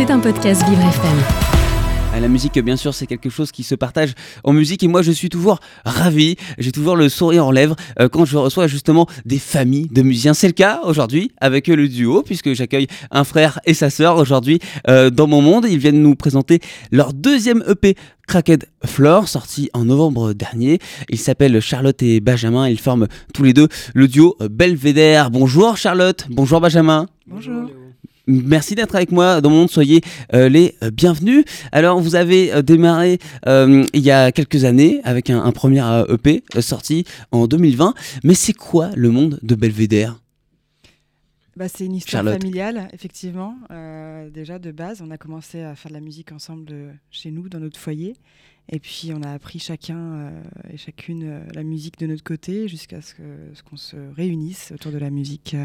C'est 0.00 0.10
un 0.10 0.18
podcast 0.18 0.66
Vivre 0.66 0.80
FM. 0.80 2.22
La 2.22 2.28
musique, 2.28 2.58
bien 2.58 2.76
sûr, 2.76 2.94
c'est 2.94 3.06
quelque 3.06 3.28
chose 3.28 3.52
qui 3.52 3.62
se 3.62 3.74
partage 3.74 4.14
en 4.44 4.54
musique 4.54 4.82
et 4.82 4.88
moi, 4.88 5.02
je 5.02 5.12
suis 5.12 5.28
toujours 5.28 5.60
ravi, 5.84 6.36
j'ai 6.56 6.72
toujours 6.72 6.96
le 6.96 7.10
sourire 7.10 7.44
en 7.44 7.50
lèvres 7.50 7.76
euh, 8.00 8.08
quand 8.08 8.24
je 8.24 8.38
reçois 8.38 8.66
justement 8.66 9.06
des 9.26 9.38
familles 9.38 9.88
de 9.88 10.00
musiciens. 10.00 10.32
C'est 10.32 10.46
le 10.46 10.54
cas 10.54 10.80
aujourd'hui 10.84 11.32
avec 11.38 11.68
le 11.68 11.86
duo, 11.86 12.22
puisque 12.22 12.54
j'accueille 12.54 12.86
un 13.10 13.24
frère 13.24 13.60
et 13.66 13.74
sa 13.74 13.90
sœur 13.90 14.16
aujourd'hui 14.16 14.58
euh, 14.88 15.10
dans 15.10 15.26
mon 15.26 15.42
monde. 15.42 15.66
Ils 15.68 15.76
viennent 15.78 16.00
nous 16.00 16.14
présenter 16.14 16.60
leur 16.90 17.12
deuxième 17.12 17.62
EP 17.68 17.94
Cracked 18.26 18.64
Floor, 18.86 19.28
sorti 19.28 19.68
en 19.74 19.84
novembre 19.84 20.32
dernier. 20.32 20.78
Ils 21.10 21.18
s'appellent 21.18 21.60
Charlotte 21.60 22.02
et 22.02 22.20
Benjamin. 22.20 22.70
Ils 22.70 22.80
forment 22.80 23.06
tous 23.34 23.42
les 23.42 23.52
deux 23.52 23.68
le 23.92 24.08
duo 24.08 24.34
Belvedere. 24.40 25.30
Bonjour 25.30 25.76
Charlotte, 25.76 26.26
bonjour 26.30 26.58
Benjamin. 26.62 27.04
Bonjour. 27.26 27.68
Merci 28.30 28.76
d'être 28.76 28.94
avec 28.94 29.10
moi 29.10 29.40
dans 29.40 29.50
mon 29.50 29.60
monde, 29.60 29.70
soyez 29.70 30.02
euh, 30.34 30.48
les 30.48 30.76
euh, 30.84 30.90
bienvenus. 30.92 31.44
Alors 31.72 32.00
vous 32.00 32.14
avez 32.14 32.52
euh, 32.52 32.62
démarré 32.62 33.18
il 33.46 34.00
y 34.00 34.10
a 34.10 34.30
quelques 34.30 34.64
années 34.64 35.00
avec 35.04 35.30
un, 35.30 35.50
premier 35.52 35.82
EP 36.08 36.44
sorti 36.60 37.04
en 37.32 37.46
2020, 37.46 37.94
mais 38.22 38.34
c'est 38.34 38.52
quoi 38.52 38.90
le 38.94 39.10
monde 39.10 39.40
de 39.42 39.54
Belvédère? 39.54 40.20
Bah, 41.56 41.66
c'est 41.68 41.86
une 41.86 41.96
histoire 41.96 42.24
familiale, 42.24 42.88
effectivement. 42.92 43.56
déjà 44.32 44.58
de 44.58 44.70
base, 44.70 45.02
on 45.04 45.10
a 45.10 45.18
commencé 45.18 45.62
à 45.62 45.74
faire 45.74 45.90
de 45.90 45.94
la 45.94 46.00
musique 46.00 46.30
ensemble 46.32 46.72
chez 47.10 47.30
nous, 47.30 47.48
dans 47.48 47.58
notre 47.58 47.78
foyer. 47.78 48.14
Et 48.72 48.78
puis 48.78 49.10
on 49.14 49.22
a 49.22 49.32
appris 49.32 49.58
chacun 49.58 50.30
et 50.72 50.76
chacune 50.76 51.42
la 51.54 51.64
musique 51.64 51.98
de 51.98 52.06
notre 52.06 52.22
côté 52.22 52.68
jusqu'à 52.68 53.02
ce 53.02 53.14
qu'on 53.68 53.76
se 53.76 53.96
réunisse 54.14 54.72
autour 54.72 54.92
de 54.92 54.98
la 54.98 55.10
musique 55.10 55.56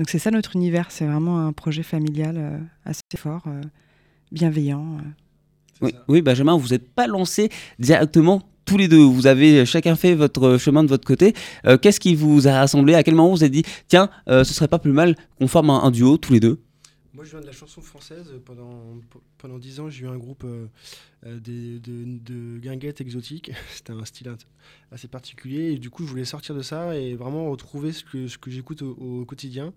donc 0.00 0.08
c'est 0.08 0.18
ça 0.18 0.30
notre 0.30 0.56
univers, 0.56 0.86
c'est 0.90 1.04
vraiment 1.04 1.46
un 1.46 1.52
projet 1.52 1.82
familial 1.82 2.36
euh, 2.38 2.58
assez 2.86 3.02
fort, 3.16 3.42
euh, 3.46 3.60
bienveillant. 4.32 4.98
Euh. 5.82 5.90
Oui, 6.08 6.22
Benjamin, 6.22 6.56
vous 6.56 6.68
n'êtes 6.68 6.90
pas 6.90 7.06
lancé 7.06 7.50
directement 7.78 8.42
tous 8.64 8.78
les 8.78 8.88
deux. 8.88 9.02
Vous 9.02 9.26
avez 9.26 9.66
chacun 9.66 9.96
fait 9.96 10.14
votre 10.14 10.56
chemin 10.56 10.84
de 10.84 10.88
votre 10.88 11.06
côté. 11.06 11.34
Qu'est-ce 11.80 11.98
qui 11.98 12.14
vous 12.14 12.46
a 12.46 12.52
rassemblé? 12.52 12.94
À 12.94 13.02
quel 13.02 13.14
moment 13.14 13.30
vous 13.30 13.44
êtes 13.44 13.52
dit, 13.52 13.62
tiens, 13.88 14.10
ce 14.26 14.44
serait 14.44 14.68
pas 14.68 14.78
plus 14.78 14.92
mal 14.92 15.16
qu'on 15.38 15.48
forme 15.48 15.70
un, 15.70 15.90
duo 15.90 16.18
tous 16.18 16.34
les 16.34 16.40
deux? 16.40 16.60
Moi, 17.12 17.24
je 17.24 17.30
viens 17.30 17.40
de 17.40 17.46
la 17.46 17.52
chanson 17.52 17.80
française. 17.80 18.32
Pendant, 18.44 19.00
pendant 19.38 19.58
10 19.58 19.80
ans, 19.80 19.90
j'ai 19.90 20.04
eu 20.04 20.08
un 20.08 20.16
groupe 20.16 20.46
de, 21.24 21.78
de, 21.78 22.58
guinguettes 22.58 23.00
exotiques. 23.00 23.50
C'était 23.74 23.92
un 23.92 24.04
style 24.04 24.32
assez 24.92 25.08
particulier. 25.08 25.72
Et 25.72 25.78
du 25.78 25.90
coup, 25.90 26.04
je 26.04 26.10
voulais 26.10 26.24
sortir 26.24 26.54
de 26.54 26.62
ça 26.62 26.96
et 26.96 27.16
vraiment 27.16 27.50
retrouver 27.50 27.92
ce 27.92 28.04
que, 28.04 28.28
ce 28.28 28.38
que 28.38 28.50
j'écoute 28.50 28.82
au, 28.82 29.24
quotidien, 29.24 29.72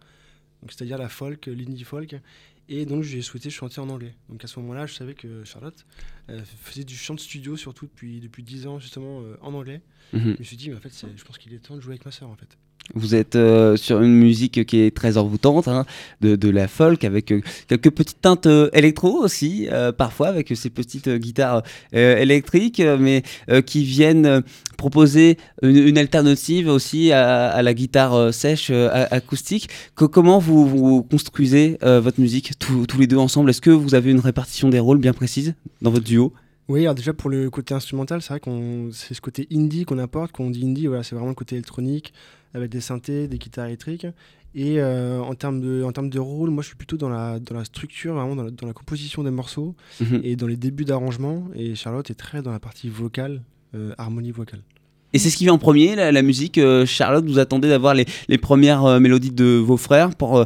c'est-à-dire 0.67 0.97
la 0.97 1.09
folk, 1.09 1.47
l'indie 1.47 1.83
folk. 1.83 2.15
Et 2.69 2.85
donc, 2.85 3.03
j'ai 3.03 3.21
souhaité 3.21 3.49
chanter 3.49 3.81
en 3.81 3.89
anglais. 3.89 4.15
Donc, 4.29 4.43
à 4.43 4.47
ce 4.47 4.59
moment-là, 4.59 4.85
je 4.85 4.93
savais 4.93 5.15
que 5.15 5.43
Charlotte 5.43 5.85
euh, 5.85 6.03
faisait 6.61 6.83
du 6.83 6.95
chant 6.95 7.15
de 7.15 7.19
studio, 7.19 7.57
surtout 7.57 7.85
depuis, 7.85 8.19
depuis 8.19 8.43
10 8.43 8.67
ans, 8.67 8.79
justement, 8.79 9.21
euh, 9.21 9.37
en 9.41 9.53
anglais. 9.53 9.81
Mhm. 10.13 10.33
Je 10.35 10.39
me 10.39 10.43
suis 10.43 10.57
dit, 10.57 10.69
mais 10.69 10.75
en 10.75 10.79
fait, 10.79 11.05
je 11.15 11.23
pense 11.23 11.37
qu'il 11.37 11.53
est 11.53 11.59
temps 11.59 11.75
de 11.75 11.81
jouer 11.81 11.93
avec 11.93 12.05
ma 12.05 12.11
sœur, 12.11 12.29
en 12.29 12.35
fait. 12.35 12.57
Vous 12.95 13.15
êtes 13.15 13.37
euh, 13.37 13.77
sur 13.77 14.01
une 14.01 14.13
musique 14.13 14.65
qui 14.65 14.81
est 14.81 14.93
très 14.93 15.17
envoûtante, 15.17 15.69
hein, 15.69 15.85
de, 16.19 16.35
de, 16.35 16.49
la 16.49 16.67
folk, 16.67 17.05
avec 17.05 17.31
euh, 17.31 17.41
quelques 17.69 17.89
petites 17.89 18.19
teintes 18.19 18.45
euh, 18.45 18.69
électro 18.73 19.23
aussi, 19.23 19.67
parfois 19.97 20.27
avec 20.27 20.51
ces 20.55 20.69
petites 20.69 21.09
guitares 21.09 21.63
électriques, 21.93 22.81
mais 22.99 23.23
qui 23.65 23.83
viennent 23.83 24.41
proposer 24.77 25.37
une, 25.61 25.97
alternative 25.97 26.67
aussi 26.67 27.11
à, 27.11 27.61
la 27.61 27.73
guitare 27.73 28.33
sèche 28.33 28.71
acoustique. 28.71 29.69
comment 29.95 30.39
vous, 30.39 30.67
vous 30.67 31.03
construisez 31.03 31.77
votre 31.81 32.19
musique 32.19 32.53
tous 32.59 32.99
les 32.99 33.07
deux 33.07 33.17
ensemble? 33.17 33.49
Est-ce 33.49 33.61
que 33.61 33.69
vous 33.69 33.95
avez 33.95 34.11
une 34.11 34.19
répartition 34.19 34.69
des 34.69 34.79
rôles 34.79 34.99
bien 34.99 35.13
précise 35.13 35.53
dans 35.81 35.91
votre 35.91 36.05
duo 36.05 36.12
oui, 36.69 36.81
alors 36.81 36.95
déjà 36.95 37.13
pour 37.13 37.29
le 37.29 37.49
côté 37.49 37.73
instrumental, 37.73 38.21
c'est 38.21 38.29
vrai 38.29 38.39
qu'on 38.39 38.89
c'est 38.93 39.13
ce 39.13 39.21
côté 39.21 39.47
indie 39.51 39.85
qu'on 39.85 39.99
apporte. 39.99 40.31
Quand 40.31 40.45
on 40.45 40.49
dit 40.49 40.65
indie, 40.65 40.87
voilà, 40.87 41.03
c'est 41.03 41.15
vraiment 41.15 41.29
le 41.29 41.35
côté 41.35 41.55
électronique 41.55 42.13
avec 42.53 42.69
des 42.69 42.81
synthés, 42.81 43.27
des 43.27 43.37
guitares 43.37 43.65
électriques. 43.65 44.07
Et 44.55 44.79
euh, 44.79 45.19
en 45.19 45.33
termes 45.33 45.59
de 45.59 45.83
en 45.83 45.91
termes 45.91 46.09
de 46.09 46.19
rôle, 46.19 46.51
moi 46.51 46.61
je 46.61 46.67
suis 46.67 46.77
plutôt 46.77 46.95
dans 46.95 47.09
la 47.09 47.39
dans 47.39 47.55
la 47.55 47.65
structure, 47.65 48.13
vraiment 48.13 48.35
dans 48.35 48.43
la, 48.43 48.51
dans 48.51 48.67
la 48.67 48.73
composition 48.73 49.23
des 49.23 49.31
morceaux 49.31 49.75
mhm. 49.99 50.21
et 50.23 50.35
dans 50.35 50.47
les 50.47 50.57
débuts 50.57 50.85
d'arrangement. 50.85 51.47
Et 51.55 51.75
Charlotte 51.75 52.09
est 52.09 52.15
très 52.15 52.41
dans 52.41 52.51
la 52.51 52.59
partie 52.59 52.87
vocale, 52.87 53.41
euh, 53.75 53.93
harmonie 53.97 54.31
vocale. 54.31 54.61
Et 55.11 55.19
c'est 55.19 55.29
ce 55.29 55.37
qui 55.37 55.43
vient 55.43 55.53
en 55.53 55.59
premier, 55.59 55.95
la, 55.95 56.21
musique. 56.23 56.57
Euh, 56.57 56.87
Charlotte, 56.87 57.23
vous 57.25 57.37
attendez 57.37 57.69
d'avoir 57.69 57.93
les, 57.93 58.05
les, 58.29 58.39
premières 58.39 58.99
mélodies 58.99 59.29
de 59.29 59.61
vos 59.63 59.77
frères 59.77 60.15
pour 60.15 60.43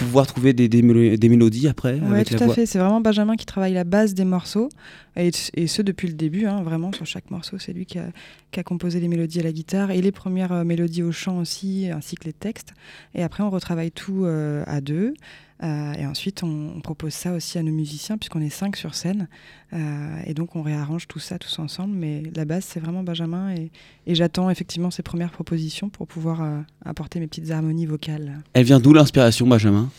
pouvoir 0.00 0.26
trouver 0.26 0.52
des, 0.54 0.68
des, 0.68 0.82
mélodies 1.28 1.68
après 1.68 2.00
Oui, 2.02 2.24
tout 2.24 2.42
à 2.42 2.48
fait. 2.48 2.64
C'est 2.66 2.78
vraiment 2.78 3.00
Benjamin 3.00 3.36
qui 3.36 3.44
travaille 3.44 3.74
la 3.74 3.84
base 3.84 4.14
des 4.14 4.24
morceaux, 4.24 4.70
et, 5.16 5.30
et 5.54 5.66
ce 5.66 5.82
depuis 5.82 6.08
le 6.08 6.14
début, 6.14 6.46
hein, 6.46 6.62
vraiment 6.62 6.92
sur 6.92 7.04
chaque 7.04 7.30
morceau. 7.30 7.58
C'est 7.58 7.72
lui 7.72 7.84
qui 7.84 7.98
a, 7.98 8.06
qui 8.50 8.60
a, 8.60 8.62
composé 8.62 8.98
les 8.98 9.08
mélodies 9.08 9.40
à 9.40 9.42
la 9.42 9.52
guitare 9.52 9.90
et 9.90 10.00
les 10.00 10.12
premières 10.12 10.52
euh, 10.52 10.64
mélodies 10.64 11.02
au 11.02 11.12
chant 11.12 11.38
aussi, 11.38 11.88
ainsi 11.92 12.16
que 12.16 12.24
les 12.24 12.32
textes. 12.32 12.72
Et 13.14 13.22
après, 13.22 13.42
on 13.42 13.50
retravaille 13.50 13.92
tout 13.92 14.24
euh, 14.24 14.64
à 14.66 14.80
deux. 14.80 15.14
Euh, 15.62 15.92
et 15.94 16.06
ensuite, 16.06 16.42
on, 16.42 16.80
propose 16.80 17.12
ça 17.12 17.32
aussi 17.32 17.58
à 17.58 17.62
nos 17.62 17.72
musiciens, 17.72 18.16
puisqu'on 18.16 18.40
est 18.40 18.50
cinq 18.50 18.76
sur 18.76 18.94
scène. 18.94 19.28
et 20.26 20.34
donc, 20.34 20.56
on 20.56 20.62
réarrange 20.62 21.06
tout 21.06 21.18
ça 21.18 21.38
tous 21.38 21.58
ensemble. 21.58 21.94
Mais 21.94 22.22
la 22.34 22.44
base, 22.44 22.64
c'est 22.64 22.80
vraiment 22.80 23.02
Benjamin. 23.02 23.54
Et, 23.54 23.70
et 24.06 24.14
j'attends 24.14 24.50
effectivement 24.50 24.90
ses 24.90 25.02
premières 25.02 25.30
propositions 25.30 25.88
pour 25.90 26.06
pouvoir 26.06 26.64
apporter 26.84 27.20
mes 27.20 27.26
petites 27.26 27.50
harmonies 27.50 27.86
vocales. 27.86 28.38
Elle 28.54 28.64
vient 28.64 28.80
d'où 28.80 28.92
l'inspiration, 28.92 29.46
Benjamin? 29.46 29.90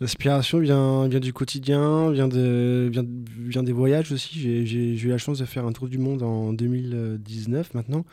L'inspiration 0.00 0.58
vient, 0.58 1.08
vient 1.08 1.20
du 1.20 1.32
quotidien, 1.32 2.10
vient, 2.10 2.28
de, 2.28 2.88
vient, 2.92 3.04
vient 3.38 3.62
des 3.62 3.72
voyages 3.72 4.12
aussi. 4.12 4.38
J'ai 4.66 5.00
eu 5.00 5.08
la 5.08 5.16
chance 5.16 5.38
de 5.38 5.46
faire 5.46 5.64
un 5.64 5.72
tour 5.72 5.88
du 5.88 5.96
monde 5.96 6.22
en 6.22 6.52
2019 6.52 7.72
maintenant. 7.72 8.04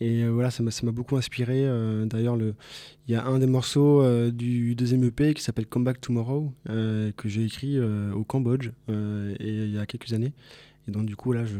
Et 0.00 0.22
euh, 0.22 0.28
voilà, 0.28 0.50
ça 0.50 0.62
m'a 0.62 0.92
beaucoup 0.92 1.16
inspiré. 1.16 1.64
Euh, 1.64 2.04
d'ailleurs, 2.04 2.36
il 2.36 3.12
y 3.12 3.14
a 3.14 3.24
un 3.24 3.38
des 3.38 3.46
morceaux 3.46 4.02
euh, 4.02 4.30
du 4.30 4.74
deuxième 4.74 5.04
EP 5.04 5.34
qui 5.34 5.42
s'appelle 5.42 5.66
Come 5.66 5.84
Back 5.84 6.00
Tomorrow, 6.00 6.52
que 6.66 7.28
j'ai 7.28 7.44
écrit 7.44 7.78
au 7.80 8.24
Cambodge 8.24 8.70
et, 8.88 8.92
il 9.40 9.74
y 9.74 9.78
a 9.78 9.86
quelques 9.86 10.12
années. 10.12 10.32
Et 10.88 10.90
donc, 10.90 11.06
du 11.06 11.16
coup, 11.16 11.32
là, 11.32 11.44
je... 11.44 11.56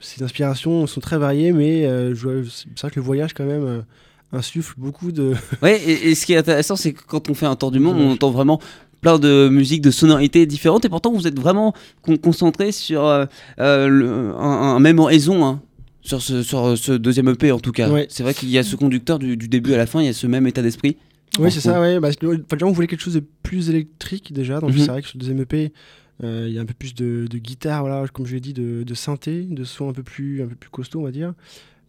ces 0.00 0.22
inspirations 0.22 0.86
sont 0.86 1.00
très 1.00 1.18
variées, 1.18 1.52
mais 1.52 1.82
c'est 1.82 2.80
vrai 2.80 2.90
que 2.90 3.00
le 3.00 3.02
voyage, 3.02 3.34
quand 3.34 3.46
même 3.46 3.84
insuffle 4.32 4.74
beaucoup 4.76 5.12
de. 5.12 5.34
Oui, 5.62 5.70
et, 5.70 6.14
ce 6.14 6.26
qui 6.26 6.34
est 6.34 6.36
intéressant, 6.38 6.76
c'est 6.76 6.92
que 6.92 7.02
quand 7.06 7.30
on 7.30 7.34
fait 7.34 7.46
un 7.46 7.56
tour 7.56 7.70
du 7.70 7.78
monde, 7.78 7.96
on 7.98 8.12
entend 8.12 8.30
vraiment 8.30 8.60
plein 9.00 9.18
de 9.18 9.48
musiques, 9.48 9.82
de 9.82 9.90
sonorités 9.90 10.46
différentes, 10.46 10.84
et 10.84 10.88
pourtant 10.88 11.12
vous 11.12 11.26
êtes 11.26 11.38
vraiment 11.38 11.74
concentré 12.22 12.72
sur 12.72 13.04
euh, 13.04 13.26
euh, 13.60 14.34
un, 14.36 14.80
même 14.80 15.00
raison. 15.00 15.44
Hein, 15.44 15.62
sur 16.06 16.22
ce, 16.22 16.42
sur 16.42 16.78
ce 16.78 16.92
deuxième 16.92 17.28
EP 17.28 17.52
en 17.52 17.58
tout 17.58 17.72
cas. 17.72 17.88
C'est 18.08 18.22
vrai 18.22 18.34
qu'il 18.34 18.48
y 18.48 18.58
a 18.58 18.62
ce 18.62 18.76
conducteur 18.76 19.18
du, 19.18 19.36
début 19.36 19.74
à 19.74 19.76
la 19.76 19.86
fin, 19.86 20.00
il 20.00 20.06
y 20.06 20.08
a 20.08 20.12
ce 20.12 20.26
même 20.26 20.46
état 20.46 20.62
d'esprit. 20.62 20.96
Oui, 21.38 21.50
c'est 21.50 21.60
ça, 21.60 21.80
ouais. 21.80 22.00
Bah, 22.00 22.10
on 22.62 22.72
voulait 22.72 22.86
quelque 22.86 23.02
chose 23.02 23.14
de 23.14 23.24
plus 23.42 23.68
électrique 23.68 24.32
déjà, 24.32 24.60
donc 24.60 24.70
mhm. 24.70 24.78
c'est 24.78 24.86
vrai 24.86 25.02
que 25.02 25.08
sur 25.08 25.18
le 25.18 25.20
deuxième 25.20 25.40
EP, 25.40 25.72
euh, 26.24 26.46
il 26.48 26.54
y 26.54 26.58
a 26.58 26.62
un 26.62 26.66
peu 26.66 26.74
plus 26.74 26.94
de, 26.94 27.26
guitare, 27.36 27.82
voilà, 27.82 28.06
comme 28.08 28.26
je 28.26 28.34
l'ai 28.34 28.40
dit, 28.40 28.54
de, 28.54 28.84
de, 28.84 28.94
synthé, 28.94 29.42
de 29.42 29.64
son 29.64 29.88
un 29.88 29.92
peu 29.92 30.02
plus, 30.02 30.42
un 30.42 30.46
peu 30.46 30.54
plus 30.54 30.70
costaud, 30.70 31.00
on 31.00 31.04
va 31.04 31.10
dire. 31.10 31.34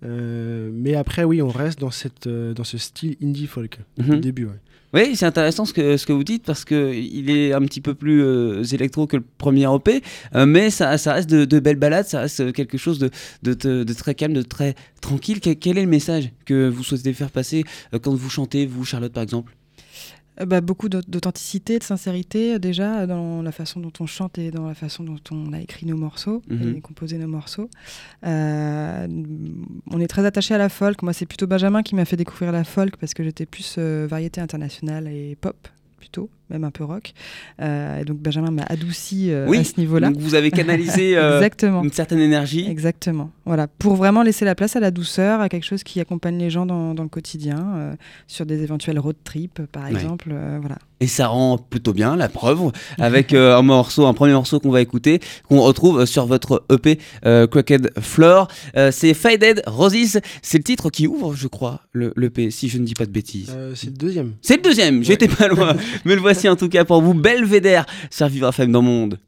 Euh, 0.03 0.69
mais 0.73 0.95
après, 0.95 1.23
oui, 1.23 1.41
on 1.41 1.49
reste 1.49 1.79
dans, 1.79 1.91
cette, 1.91 2.27
euh, 2.27 2.53
dans 2.53 2.63
ce 2.63 2.77
style 2.77 3.15
indie 3.21 3.47
folk 3.47 3.79
le 3.97 4.17
début. 4.17 4.47
Oui, 4.93 5.15
c'est 5.15 5.25
intéressant 5.25 5.65
ce 5.65 5.73
que, 5.73 5.97
ce 5.97 6.05
que 6.05 6.13
vous 6.13 6.23
dites 6.23 6.43
parce 6.45 6.63
qu'il 6.63 7.29
est 7.29 7.53
un 7.53 7.61
petit 7.61 7.81
peu 7.81 7.93
plus 7.93 8.23
euh, 8.23 8.63
électro 8.63 9.05
que 9.05 9.17
le 9.17 9.23
premier 9.37 9.67
OP, 9.67 9.89
mais 10.33 10.69
ça, 10.69 10.97
ça 10.97 11.13
reste 11.13 11.29
de, 11.29 11.59
belles 11.59 11.75
balades, 11.75 12.05
ça 12.05 12.21
reste 12.21 12.53
quelque 12.53 12.77
chose 12.77 12.97
de, 12.97 13.11
de, 13.43 13.93
très 13.93 14.15
calme, 14.15 14.33
de 14.33 14.41
très 14.41 14.75
tranquille. 15.01 15.41
quel 15.41 15.77
est 15.77 15.81
le 15.81 15.87
message 15.87 16.31
que 16.45 16.69
vous 16.69 16.83
souhaitez 16.83 17.13
faire 17.13 17.31
passer 17.31 17.65
quand 18.01 18.13
vous 18.13 18.29
chantez, 18.29 18.65
vous, 18.65 18.85
Charlotte, 18.85 19.11
par 19.11 19.23
exemple? 19.23 19.56
euh, 19.56 19.56
bah, 20.45 20.61
beaucoup 20.61 20.89
d'authenticité, 20.89 21.79
de 21.79 21.83
sincérité 21.83 22.55
euh, 22.55 22.59
déjà 22.59 23.07
dans 23.07 23.41
la 23.41 23.51
façon 23.51 23.79
dont 23.79 23.93
on 23.99 24.05
chante 24.05 24.37
et 24.37 24.51
dans 24.51 24.67
la 24.67 24.75
façon 24.75 25.03
dont 25.03 25.19
on 25.31 25.53
a 25.53 25.59
écrit 25.59 25.85
nos 25.85 25.97
morceaux 25.97 26.41
mhm. 26.49 26.75
et 26.77 26.81
composé 26.81 27.17
nos 27.17 27.27
morceaux. 27.27 27.69
Euh, 28.25 29.07
on 29.89 29.99
est 29.99 30.07
très 30.07 30.25
attaché 30.25 30.53
à 30.53 30.57
la 30.57 30.69
folk. 30.69 31.01
Moi, 31.01 31.13
c'est 31.13 31.25
plutôt 31.25 31.47
Benjamin 31.47 31.83
qui 31.83 31.95
m'a 31.95 32.05
fait 32.05 32.17
découvrir 32.17 32.51
la 32.51 32.63
folk 32.63 32.97
parce 32.97 33.13
que 33.13 33.23
j'étais 33.23 33.45
plus 33.45 33.77
variété 33.77 34.41
internationale 34.41 35.07
et 35.07 35.35
pop 35.39 35.67
plutôt 35.97 36.29
même 36.49 36.63
un 36.63 36.71
peu 36.71 36.83
rock. 36.83 37.13
Euh, 37.61 38.01
et 38.01 38.05
donc 38.05 38.17
Benjamin 38.17 38.51
m'a 38.51 38.63
adouci 38.63 39.31
euh, 39.31 39.51
à 39.51 39.63
ce 39.63 39.73
niveau-là. 39.77 40.09
Donc 40.09 40.19
vous 40.19 40.35
avez 40.35 40.51
canalisé 40.51 41.17
euh, 41.17 41.41
une 41.83 41.91
certaine 41.91 42.19
énergie. 42.19 42.67
Exactement. 42.69 43.31
Voilà, 43.45 43.67
pour 43.67 43.95
vraiment 43.95 44.23
laisser 44.23 44.45
la 44.45 44.55
place 44.55 44.75
à 44.75 44.79
la 44.79 44.91
douceur, 44.91 45.41
à 45.41 45.49
quelque 45.49 45.65
chose 45.65 45.83
qui 45.83 45.99
accompagne 45.99 46.37
les 46.37 46.49
gens 46.49 46.65
dans, 46.65 46.93
dans 46.93 47.03
le 47.03 47.09
quotidien, 47.09 47.95
sur 48.27 48.45
des 48.45 48.63
éventuels 48.63 48.99
road 48.99 49.15
trips 49.23 49.61
par 49.71 49.87
exemple. 49.87 50.33
voilà. 50.59 50.77
Et 50.99 51.07
ça 51.07 51.27
rend 51.27 51.59
plutôt 51.59 51.93
bien, 51.93 52.15
la 52.15 52.27
preuve, 52.27 52.71
avec 52.97 53.33
un 53.33 53.61
morceau, 53.61 54.07
un 54.07 54.13
premier 54.13 54.33
morceau 54.33 54.59
qu'on 54.59 54.71
va 54.71 54.81
écouter, 54.81 55.19
qu'on 55.47 55.61
retrouve 55.61 56.05
sur 56.05 56.25
votre 56.25 56.65
EP 56.71 56.99
Crooked 57.23 57.91
Floor. 57.99 58.47
c'est 58.91 59.13
Faded 59.13 59.63
Roses, 59.67 60.19
c'est 60.41 60.57
le 60.57 60.63
titre 60.63 60.89
qui 60.89 61.07
ouvre, 61.07 61.33
je 61.35 61.47
crois, 61.47 61.81
l'EP, 61.93 62.51
si 62.51 62.67
je 62.67 62.79
ne 62.79 62.85
dis 62.85 62.95
pas 62.95 63.05
de 63.05 63.11
bêtises. 63.11 63.55
c'est 63.75 63.87
le 63.87 63.97
deuxième. 63.97 64.33
C'est 64.41 64.57
le 64.57 64.63
deuxième, 64.63 65.03
j'étais 65.03 65.27
pas 65.27 65.47
loin. 65.47 65.75
Mais 66.05 66.15
le 66.15 66.21
voici 66.21 66.36
Merci 66.37 66.49
en 66.49 66.55
tout 66.55 66.69
cas 66.69 66.85
pour 66.85 67.01
vous, 67.01 67.15
Belvédère, 67.15 67.87
Servir 68.11 68.49
FM 68.49 68.71
dans 68.71 68.81
le 68.81 68.85
monde. 68.85 69.19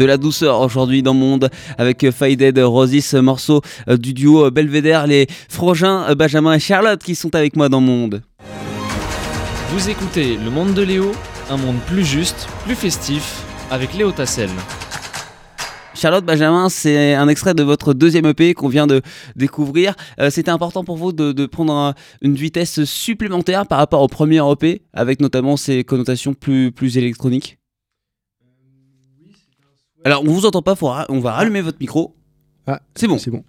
De 0.00 0.06
la 0.06 0.16
douceur 0.16 0.60
aujourd'hui 0.62 1.02
dans 1.02 1.12
le 1.12 1.18
monde 1.20 1.50
avec 1.76 2.10
Faded 2.10 2.58
Rosis, 2.58 3.12
morceau 3.12 3.60
euh, 3.86 3.98
du 3.98 4.14
duo 4.14 4.46
euh, 4.46 4.50
Belvédère, 4.50 5.06
les 5.06 5.26
frangins 5.50 6.06
euh, 6.08 6.14
Benjamin 6.14 6.54
et 6.54 6.58
Charlotte 6.58 7.02
qui 7.02 7.14
sont 7.14 7.34
avec 7.34 7.54
moi 7.54 7.68
dans 7.68 7.80
le 7.80 7.86
monde. 7.86 8.22
Vous 9.72 9.90
écoutez 9.90 10.38
Le 10.42 10.50
Monde 10.50 10.72
de 10.72 10.80
Léo, 10.80 11.12
un 11.50 11.58
monde 11.58 11.76
plus 11.86 12.04
juste, 12.06 12.48
plus 12.64 12.74
festif, 12.74 13.42
avec 13.70 13.92
Léo 13.92 14.10
Tassel. 14.10 14.48
Charlotte 15.94 16.24
Benjamin, 16.24 16.70
c'est 16.70 17.12
un 17.12 17.28
extrait 17.28 17.52
de 17.52 17.62
votre 17.62 17.92
deuxième 17.92 18.24
EP 18.24 18.54
qu'on 18.54 18.68
vient 18.68 18.86
de 18.86 19.02
découvrir. 19.36 19.94
Euh, 20.18 20.30
C'était 20.30 20.50
important 20.50 20.82
pour 20.82 20.96
vous 20.96 21.12
de, 21.12 21.32
de 21.32 21.44
prendre 21.44 21.74
un- 21.74 21.94
une 22.22 22.36
vitesse 22.36 22.84
supplémentaire 22.84 23.66
par 23.66 23.76
rapport 23.76 24.00
au 24.00 24.08
premier 24.08 24.40
EP, 24.50 24.80
avec 24.94 25.20
notamment 25.20 25.58
ses 25.58 25.84
connotations 25.84 26.32
plus, 26.32 26.72
plus 26.72 26.96
électroniques? 26.96 27.58
Alors, 30.04 30.22
on 30.22 30.28
vous 30.32 30.46
entend 30.46 30.62
pas, 30.62 30.74
on 31.08 31.20
va 31.20 31.32
rallumer 31.32 31.60
votre 31.60 31.78
micro. 31.80 32.14
Ah, 32.66 32.80
C'est 32.94 33.08
bon. 33.08 33.18
C'est 33.18 33.30
bon. 33.30 33.42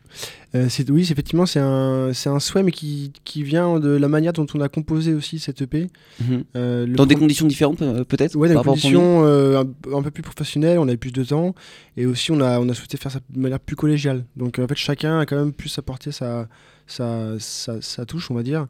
Euh, 0.56 0.68
c'est- 0.68 0.90
oui, 0.90 1.02
effectivement, 1.12 1.46
c'est 1.46 1.60
un, 1.60 2.12
c'est 2.14 2.30
un 2.30 2.40
souhait, 2.40 2.64
mais 2.64 2.72
qui, 2.72 3.12
qui 3.24 3.44
vient 3.44 3.80
de 3.80 3.90
la 3.90 4.08
manière 4.08 4.34
dont 4.34 4.48
on 4.54 4.62
a 4.62 4.68
composé 4.68 5.14
aussi 5.14 5.38
cette 5.38 5.62
EP. 5.62 5.88
Mhm. 6.20 6.44
Euh, 6.56 6.88
Dans 6.88 7.06
des 7.06 7.16
conditions 7.16 7.46
différentes, 7.46 7.82
euh, 7.82 8.04
peut-être 8.04 8.36
Ouais, 8.36 8.50
dans 8.54 8.62
des 8.62 8.68
conditions 8.68 9.24
euh, 9.26 9.64
un, 9.64 9.94
un 9.94 10.02
peu 10.02 10.12
plus 10.12 10.24
professionnelles, 10.24 10.80
on 10.80 10.88
avait 10.88 10.98
plus 10.98 11.12
de 11.12 11.24
temps 11.24 11.54
et 11.98 12.06
aussi 12.06 12.32
on 12.32 12.40
a, 12.42 12.60
on 12.60 12.68
a 12.68 12.74
souhaité 12.74 12.98
faire 12.98 13.12
ça 13.12 13.20
de 13.30 13.40
manière 13.40 13.60
plus 13.60 13.76
collégiale. 13.76 14.26
Donc 14.36 14.60
en 14.60 14.68
fait, 14.68 14.76
chacun 14.76 15.20
a 15.20 15.26
quand 15.26 15.38
même 15.38 15.54
pu 15.54 15.70
apporter 15.78 16.12
sa, 16.12 16.48
sa, 16.88 17.36
sa, 17.40 17.82
sa 17.82 18.06
touche, 18.06 18.32
on 18.32 18.34
va 18.34 18.44
dire, 18.44 18.68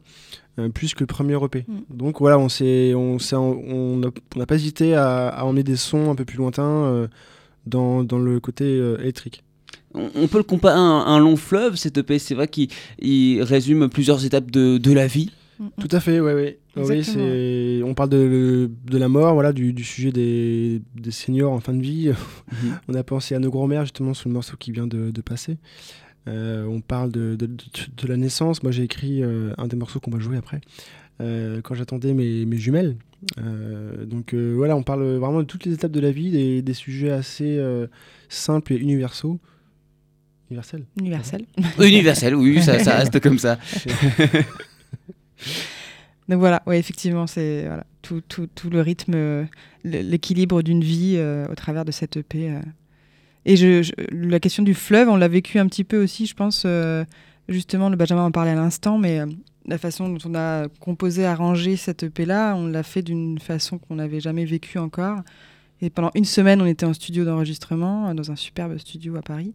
euh, 0.58 0.68
plus 0.68 0.94
que 0.94 1.00
le 1.00 1.06
premier 1.06 1.36
EP. 1.42 1.64
Mm. 1.66 1.96
Donc 1.96 2.18
voilà, 2.20 2.38
on 2.38 2.48
s'est, 2.48 2.94
on 2.94 3.18
s'est, 3.18 3.36
on 3.36 3.96
n'a 3.96 4.08
on 4.36 4.38
n'a 4.38 4.46
pas 4.46 4.56
hésité 4.56 4.94
à, 4.94 5.28
à 5.28 5.44
emmener 5.44 5.62
des 5.64 5.76
sons 5.76 6.10
un 6.10 6.14
peu 6.14 6.24
plus 6.24 6.36
lointains 6.36 6.62
euh, 6.62 7.08
dans, 7.66 8.04
dans 8.04 8.18
le 8.18 8.40
côté 8.40 8.64
euh, 8.64 8.98
électrique. 9.00 9.42
On 9.94 10.26
peut 10.26 10.38
le 10.38 10.44
comparer 10.44 10.74
à 10.74 10.80
un, 10.80 11.04
un 11.04 11.18
long 11.18 11.36
fleuve, 11.36 11.76
cette 11.76 11.98
EP. 11.98 12.18
C'est 12.18 12.34
vrai 12.34 12.48
qu'il 12.48 12.68
il 12.98 13.42
résume 13.42 13.90
plusieurs 13.90 14.24
étapes 14.24 14.50
de, 14.50 14.78
de 14.78 14.92
la 14.92 15.06
vie. 15.06 15.30
Tout 15.78 15.88
à 15.92 16.00
fait, 16.00 16.18
ouais, 16.18 16.58
Exactement. 16.76 17.04
c'est... 17.26 17.82
On 17.84 17.92
parle 17.94 18.08
de, 18.08 18.70
de 18.86 18.98
la 18.98 19.08
mort, 19.08 19.34
voilà, 19.34 19.52
du, 19.52 19.72
du 19.74 19.84
sujet 19.84 20.10
des, 20.10 20.80
des 20.96 21.10
seniors 21.10 21.52
en 21.52 21.60
fin 21.60 21.74
de 21.74 21.82
vie. 21.82 22.10
Mhm. 22.52 22.78
On 22.88 22.94
a 22.94 23.02
pensé 23.02 23.34
à 23.34 23.38
nos 23.38 23.50
grands-mères 23.50 23.82
justement 23.84 24.12
sur 24.14 24.28
le 24.28 24.34
morceau 24.34 24.56
qui 24.58 24.72
vient 24.72 24.86
de, 24.86 25.10
de 25.10 25.20
passer. 25.20 25.56
Euh, 26.28 26.64
on 26.66 26.80
parle 26.80 27.10
de, 27.12 27.34
de- 27.36 27.46
de- 27.46 27.56
de 27.96 28.06
la 28.08 28.16
naissance. 28.16 28.62
Moi, 28.62 28.72
j'ai 28.72 28.82
écrit 28.84 29.22
euh, 29.22 29.52
un 29.58 29.66
des 29.68 29.76
morceaux 29.76 30.00
qu'on 30.00 30.10
va 30.10 30.18
jouer 30.18 30.36
après, 30.36 30.60
quand 31.62 31.74
j'attendais 31.74 32.14
mes, 32.14 32.44
mes 32.46 32.56
jumelles. 32.58 32.96
Euh, 33.38 34.04
donc 34.04 34.34
euh, 34.34 34.52
voilà, 34.56 34.76
on 34.76 34.82
parle 34.82 35.04
vraiment 35.16 35.40
de 35.40 35.44
toutes 35.46 35.64
les 35.64 35.72
étapes 35.74 35.92
de 35.92 36.00
la 36.00 36.10
vie, 36.10 36.30
des, 36.30 36.62
des 36.62 36.74
sujets 36.74 37.10
assez 37.12 37.56
euh, 37.58 37.86
simples 38.28 38.72
et 38.72 38.76
universaux. 38.76 39.38
Universels 40.50 40.84
Universel. 40.98 41.44
Universel, 41.78 42.34
oui, 42.34 42.60
ça, 42.62 42.78
ça 42.78 42.96
reste 42.98 43.20
comme 43.20 43.38
ça. 43.38 43.58
Donc 46.28 46.38
voilà, 46.38 46.62
ouais, 46.66 46.78
effectivement, 46.78 47.26
c'est 47.26 47.66
voilà, 47.66 47.84
tout, 48.00 48.22
tout, 48.28 48.48
tout 48.54 48.70
le 48.70 48.80
rythme, 48.80 49.12
euh, 49.14 49.44
l'équilibre 49.84 50.62
d'une 50.62 50.82
vie 50.82 51.14
euh, 51.16 51.46
au 51.50 51.54
travers 51.54 51.84
de 51.84 51.92
cette 51.92 52.16
EP. 52.16 52.50
euh. 52.50 52.60
Et 53.44 53.56
je, 53.56 53.82
je- 53.82 53.92
la 54.12 54.38
question 54.40 54.62
du 54.62 54.74
fleuve, 54.74 55.08
on 55.08 55.16
l'a 55.16 55.28
vécu 55.28 55.58
un 55.58 55.66
petit 55.66 55.84
peu 55.84 56.02
aussi, 56.02 56.26
je 56.26 56.34
pense. 56.34 56.62
euh, 56.64 57.04
justement, 57.48 57.88
le 57.88 57.96
Benjamin 57.96 58.24
en 58.24 58.30
parlait 58.30 58.52
à 58.52 58.54
l'instant, 58.54 58.98
mais 58.98 59.18
euh, 59.20 59.26
la 59.66 59.78
façon 59.78 60.08
dont 60.08 60.18
on 60.28 60.34
a 60.34 60.68
composé, 60.80 61.24
arrangé 61.24 61.76
cette 61.76 62.02
EP-là, 62.02 62.54
on 62.56 62.66
l'a 62.66 62.82
fait 62.82 63.02
d'une 63.02 63.38
façon 63.38 63.78
qu'on 63.78 63.96
n'avait 63.96 64.20
jamais 64.20 64.44
vécue 64.44 64.78
encore. 64.78 65.20
Et 65.82 65.90
pendant 65.90 66.12
une 66.14 66.24
semaine, 66.24 66.62
on 66.62 66.66
était 66.66 66.86
en 66.86 66.94
studio 66.94 67.24
d'enregistrement, 67.24 68.14
dans 68.14 68.30
un 68.30 68.36
superbe 68.36 68.78
studio 68.78 69.16
à 69.16 69.22
Paris. 69.22 69.52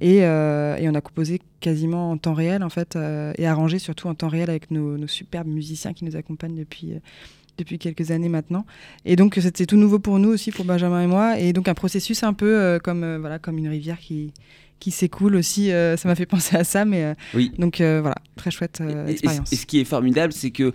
Et, 0.00 0.24
euh, 0.24 0.74
et 0.76 0.88
on 0.88 0.94
a 0.94 1.02
composé 1.02 1.38
quasiment 1.60 2.10
en 2.10 2.16
temps 2.16 2.32
réel, 2.32 2.62
en 2.62 2.70
fait, 2.70 2.96
euh, 2.96 3.34
et 3.36 3.46
arrangé 3.46 3.78
surtout 3.78 4.08
en 4.08 4.14
temps 4.14 4.28
réel 4.28 4.48
avec 4.48 4.70
nos, 4.70 4.96
nos 4.96 5.06
superbes 5.06 5.48
musiciens 5.48 5.92
qui 5.92 6.06
nous 6.06 6.16
accompagnent 6.16 6.56
depuis, 6.56 6.94
euh, 6.94 6.98
depuis 7.58 7.78
quelques 7.78 8.10
années 8.10 8.30
maintenant. 8.30 8.64
Et 9.04 9.16
donc, 9.16 9.36
c'était 9.38 9.66
tout 9.66 9.76
nouveau 9.76 9.98
pour 9.98 10.18
nous 10.18 10.30
aussi, 10.30 10.50
pour 10.50 10.64
Benjamin 10.64 11.02
et 11.02 11.06
moi. 11.06 11.38
Et 11.38 11.52
donc, 11.52 11.68
un 11.68 11.74
processus 11.74 12.22
un 12.22 12.32
peu 12.32 12.80
comme, 12.82 13.18
voilà, 13.18 13.38
comme 13.38 13.58
une 13.58 13.68
rivière 13.68 13.98
qui, 13.98 14.32
qui 14.78 14.90
s'écoule 14.90 15.36
aussi. 15.36 15.70
euh, 15.72 15.96
ça 15.96 16.08
m'a 16.08 16.14
fait 16.14 16.26
penser 16.36 16.56
à 16.56 16.64
ça, 16.64 16.84
mais 16.84 17.02
euh, 17.04 17.14
Oui. 17.34 17.50
donc 17.58 17.80
euh, 17.80 18.00
voilà, 18.00 18.16
très 18.36 18.50
chouette 18.50 18.80
Et- 18.80 18.92
et, 19.08 19.12
expérience. 19.12 19.52
et 19.52 19.56
ce 19.56 19.66
qui 19.66 19.80
est 19.80 19.84
formidable, 19.84 20.32
c'est 20.32 20.50
que 20.50 20.72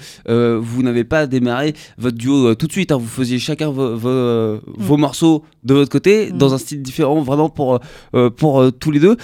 vous 0.60 0.84
n'avez 0.84 1.04
pas 1.04 1.28
démarré 1.28 1.74
votre 1.98 2.18
duo 2.18 2.56
tout 2.56 2.68
de 2.68 2.72
suite. 2.72 2.92
hein. 2.92 2.98
vous 2.98 3.08
faisiez 3.08 3.40
chacun 3.40 3.70
vo- 3.70 3.96
vo- 3.98 4.60
vos 4.66 4.98
morceaux 4.98 5.44
de 5.64 5.74
votre 5.74 5.90
côté, 5.92 6.32
Mm. 6.32 6.38
dans 6.38 6.54
un 6.54 6.58
style 6.58 6.82
différent, 6.82 7.22
vraiment 7.22 7.50
pour, 7.50 7.80
pour 8.38 8.72
tous 8.80 8.92
les 8.92 9.00
deux. 9.00 9.18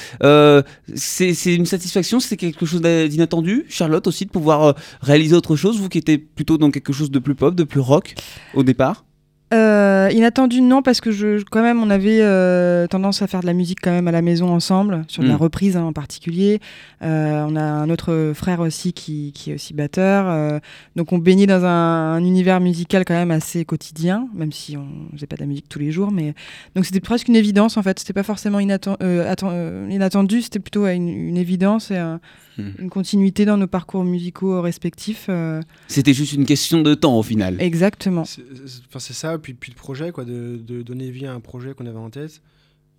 C'est 0.96 1.56
une 1.56 1.66
satisfaction, 1.66 2.20
c'est 2.20 2.38
quelque 2.38 2.66
chose 2.66 2.82
d'inattendu. 2.82 3.66
Charlotte 3.70 4.08
aussi, 4.08 4.26
de 4.26 4.30
pouvoir 4.32 4.76
réaliser 5.02 5.36
autre 5.36 5.56
chose, 5.56 5.80
vous 5.80 5.90
qui 5.90 5.98
étiez 5.98 6.18
plutôt 6.18 6.58
dans 6.58 6.72
quelque 6.72 6.94
chose 6.94 7.12
de 7.12 7.20
plus 7.20 7.36
pop, 7.36 7.56
de 7.56 7.64
plus 7.64 7.80
rock 7.80 8.14
au 8.54 8.64
départ? 8.64 9.06
Euh, 9.54 10.10
inattendu, 10.12 10.60
non, 10.60 10.82
parce 10.82 11.00
que 11.00 11.10
je, 11.12 11.42
quand 11.50 11.62
même, 11.62 11.82
on 11.82 11.90
avait 11.90 12.20
euh, 12.22 12.86
tendance 12.88 13.22
à 13.22 13.28
faire 13.28 13.40
de 13.40 13.46
la 13.46 13.54
musique 13.54 13.80
quand 13.82 13.92
même 13.92 14.10
à 14.10 14.12
la 14.12 14.22
maison 14.22 14.50
ensemble, 14.54 15.04
sur 15.08 15.24
de 15.24 15.28
la 15.30 15.36
Mm. 15.36 15.38
reprise 15.38 15.78
hein, 15.78 15.84
en 15.84 15.94
particulier. 15.94 16.60
Euh, 17.02 17.46
on 17.48 17.56
a 17.56 17.62
un 17.62 17.90
autre 17.90 18.34
frère 18.36 18.60
aussi 18.60 18.92
qui, 18.92 19.32
qui 19.34 19.52
est 19.52 19.54
aussi 19.54 19.74
batteur. 19.74 20.26
euh, 20.28 20.60
donc 20.98 21.14
on 21.14 21.18
baignait 21.18 21.46
dans 21.46 21.64
un, 21.64 22.16
un 22.16 22.24
univers 22.26 22.60
musical 22.60 23.06
quand 23.06 23.14
même 23.14 23.32
assez 23.32 23.64
quotidien, 23.64 24.28
même 24.36 24.52
si 24.52 24.76
on 24.76 24.86
faisait 25.16 25.28
pas 25.28 25.38
de 25.38 25.42
la 25.42 25.48
musique 25.48 25.70
tous 25.70 25.80
les 25.80 25.92
jours. 25.92 26.12
Mais 26.12 26.34
donc 26.76 26.84
c'était 26.86 27.00
presque 27.00 27.30
une 27.30 27.38
évidence 27.38 27.78
en 27.78 27.84
fait. 27.84 28.00
C'était 28.00 28.12
pas 28.14 28.24
forcément 28.24 28.60
inatten- 28.60 28.98
euh, 29.02 29.32
atten- 29.34 29.50
euh, 29.54 29.88
inattendu, 29.90 30.42
c'était 30.42 30.60
plutôt 30.60 30.88
une, 30.88 31.08
une 31.08 31.38
évidence 31.38 31.90
et 31.92 31.96
un- 31.98 32.20
Mm. 32.58 32.72
une 32.80 32.90
continuité 32.90 33.46
dans 33.46 33.58
nos 33.58 33.68
parcours 33.68 34.04
musicaux 34.04 34.62
respectifs. 34.62 35.28
euh, 35.30 35.62
C'était 35.88 36.14
juste 36.14 36.34
une 36.34 36.46
question 36.46 36.82
de 36.82 36.94
temps 36.96 37.18
au 37.18 37.24
final. 37.24 37.58
exactement. 37.62 38.26
C'est 38.26 38.42
c'est- 38.68 38.82
enfin, 38.88 39.00
c'est 39.00 39.14
ça, 39.14 39.38
puis, 39.38 39.54
puis 39.54 39.72
le 39.72 39.78
projet, 39.78 40.12
quoi, 40.12 40.26
de, 40.26 40.58
de 40.58 40.82
donner 40.82 41.12
vie 41.12 41.26
à 41.28 41.34
un 41.34 41.40
projet 41.40 41.74
qu'on 41.74 41.86
avait 41.86 41.98
en 41.98 42.10
tête, 42.10 42.42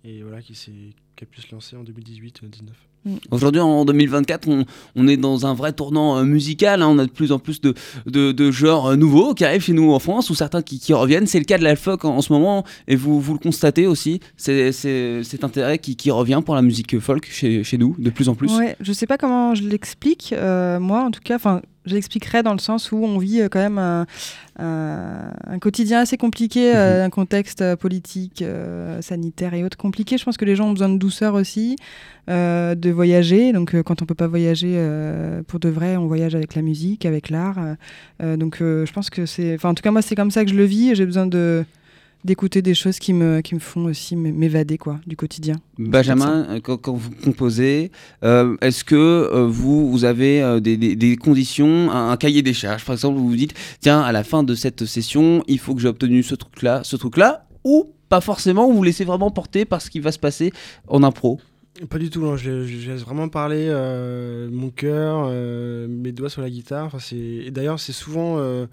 et 0.03 0.21
voilà, 0.21 0.41
qui, 0.41 0.55
s'est- 0.55 0.71
qui 1.15 1.23
a 1.23 1.27
pu 1.27 1.41
se 1.41 1.51
lancer 1.51 1.75
en 1.75 1.83
2018-2019. 1.83 2.71
Aujourd'hui, 3.31 3.61
en 3.61 3.85
2024, 3.85 4.47
on, 4.95 5.07
est 5.07 5.17
dans 5.17 5.45
un 5.45 5.53
vrai 5.53 5.73
tournant 5.73 6.17
euh, 6.17 6.23
musical. 6.23 6.81
hein. 6.81 6.87
On 6.89 6.99
a 6.99 7.05
de 7.05 7.11
plus 7.11 7.31
en 7.31 7.39
plus 7.39 7.61
de, 7.61 7.73
de, 8.05 8.31
de 8.31 8.51
genres 8.51 8.87
euh, 8.87 8.95
nouveaux 8.95 9.33
qui 9.33 9.45
arrivent 9.45 9.63
chez 9.63 9.73
nous 9.73 9.91
en 9.91 9.99
France, 9.99 10.29
ou 10.29 10.35
certains 10.35 10.61
qui, 10.61 10.93
reviennent. 10.93 11.27
C'est 11.27 11.39
le 11.39 11.45
cas 11.45 11.57
de 11.57 11.63
la 11.63 11.75
folk 11.75 12.05
en, 12.05 12.21
ce 12.21 12.33
moment, 12.33 12.65
et 12.87 12.95
vous, 12.95 13.19
vous 13.19 13.33
le 13.33 13.39
constatez 13.39 13.87
aussi. 13.87 14.19
C'est 14.37 14.71
cet 14.71 15.43
intérêt 15.43 15.79
qui, 15.79 16.09
revient 16.09 16.41
pour 16.43 16.55
la 16.55 16.63
musique 16.63 16.99
folk 16.99 17.27
chez, 17.31 17.63
chez 17.63 17.77
nous, 17.77 17.95
de 17.99 18.09
plus 18.09 18.29
en 18.29 18.35
plus. 18.35 18.51
Ouais, 18.57 18.75
je 18.79 18.91
sais 18.91 19.05
pas 19.05 19.17
comment 19.17 19.53
je 19.53 19.63
l'explique. 19.63 20.33
euh, 20.33 20.79
moi, 20.79 21.03
en 21.03 21.11
tout 21.11 21.21
cas, 21.23 21.37
je 21.85 21.95
l'expliquerai 21.95 22.43
dans 22.43 22.53
le 22.53 22.59
sens 22.59 22.91
où 22.91 22.97
on 22.97 23.17
vit 23.17 23.41
euh, 23.41 23.49
quand 23.49 23.59
même 23.59 23.77
un, 23.77 24.05
un- 24.59 25.31
un 25.47 25.59
quotidien 25.59 25.99
assez 26.01 26.17
compliqué, 26.17 26.75
euh, 26.75 27.05
un 27.05 27.09
contexte 27.09 27.61
euh, 27.61 27.75
politique, 27.75 28.41
euh, 28.41 29.01
sanitaire 29.01 29.53
et 29.53 29.63
autres 29.63 29.77
compliqué. 29.77 30.17
Je 30.17 30.25
pense 30.25 30.37
que 30.37 30.45
les 30.45 30.55
gens 30.55 30.67
ont 30.67 30.73
besoin 30.73 30.89
de 30.89 30.97
douceur 30.97 31.33
aussi, 31.35 31.75
euh, 32.29 32.75
de 32.75 32.89
voyager. 32.89 33.53
Donc, 33.53 33.81
quand 33.83 34.01
on 34.01 34.05
peut 34.05 34.15
pas 34.15 34.27
voyager 34.27 34.77
pour 35.47 35.59
de 35.59 35.69
vrai, 35.69 35.95
on 35.97 36.07
voyage 36.07 36.35
avec 36.35 36.55
la 36.55 36.61
musique, 36.61 37.05
avec 37.05 37.29
l'art. 37.29 37.57
donc, 38.21 38.57
je 38.59 38.91
pense 38.91 39.09
que 39.09 39.25
c'est, 39.25 39.55
enfin, 39.55 39.69
en 39.69 39.73
tout 39.73 39.81
cas, 39.83 39.91
moi, 39.91 40.01
c'est 40.01 40.15
comme 40.15 40.31
ça 40.31 40.43
que 40.43 40.51
je 40.51 40.55
le 40.55 40.65
vis. 40.65 40.91
et 40.91 40.95
J'ai 40.95 41.05
besoin 41.05 41.25
de 41.27 41.63
d'écouter 42.25 42.61
des 42.61 42.73
choses 42.73 42.99
qui 42.99 43.13
me, 43.13 43.41
qui 43.41 43.55
me 43.55 43.59
font 43.59 43.85
aussi 43.85 44.15
m'évader 44.15 44.77
quoi 44.77 44.99
du 45.07 45.15
quotidien. 45.15 45.55
Benjamin, 45.77 46.45
euh, 46.49 46.59
quand, 46.61 46.77
quand 46.77 46.93
vous 46.93 47.11
composez, 47.23 47.91
euh, 48.23 48.57
est-ce 48.61 48.83
que 48.83 48.95
euh, 48.95 49.47
vous, 49.47 49.89
vous 49.89 50.03
avez 50.05 50.41
euh, 50.41 50.59
des, 50.59 50.75
des- 50.77 50.95
des 50.95 51.15
conditions, 51.15 51.89
un, 51.91 52.11
un 52.11 52.17
cahier 52.17 52.41
des 52.41 52.53
charges 52.53 52.83
Par 52.85 52.93
exemple, 52.93 53.17
vous 53.17 53.29
vous 53.29 53.35
dites, 53.35 53.53
tiens, 53.79 54.01
à 54.01 54.11
la 54.11 54.23
fin 54.23 54.43
de 54.43 54.53
cette 54.55 54.85
session, 54.85 55.43
il 55.47 55.59
faut 55.59 55.73
que 55.75 55.81
j'ai 55.81 55.87
obtenu 55.87 56.21
ce 56.23 56.35
truc-là, 56.35 56.81
ce 56.83 56.95
truc-là, 56.97 57.45
ou 57.63 57.93
pas 58.09 58.21
forcément, 58.21 58.67
vous 58.67 58.75
vous 58.75 58.83
laissez 58.83 59.05
vraiment 59.05 59.31
porter 59.31 59.65
par 59.65 59.81
ce 59.81 59.89
qui 59.89 59.99
va 59.99 60.11
se 60.11 60.19
passer 60.19 60.51
en 60.87 61.03
impro? 61.03 61.39
Pas 61.89 61.97
du 61.99 62.09
tout, 62.09 62.19
non, 62.21 62.35
je, 62.35 62.65
je- 62.65 62.77
je 62.79 62.91
laisse 62.91 63.01
vraiment 63.03 63.29
parler 63.29 63.67
euh, 63.69 64.49
mon 64.51 64.69
cœur, 64.69 65.27
euh, 65.29 65.87
mes 65.87 66.11
doigts 66.11 66.29
sur 66.29 66.41
la 66.41 66.49
guitare. 66.49 66.85
Enfin, 66.87 66.99
c'est- 66.99 67.15
et 67.15 67.51
d'ailleurs, 67.51 67.79
c'est 67.79 67.93
souvent 67.93 68.35
euh, 68.39 68.65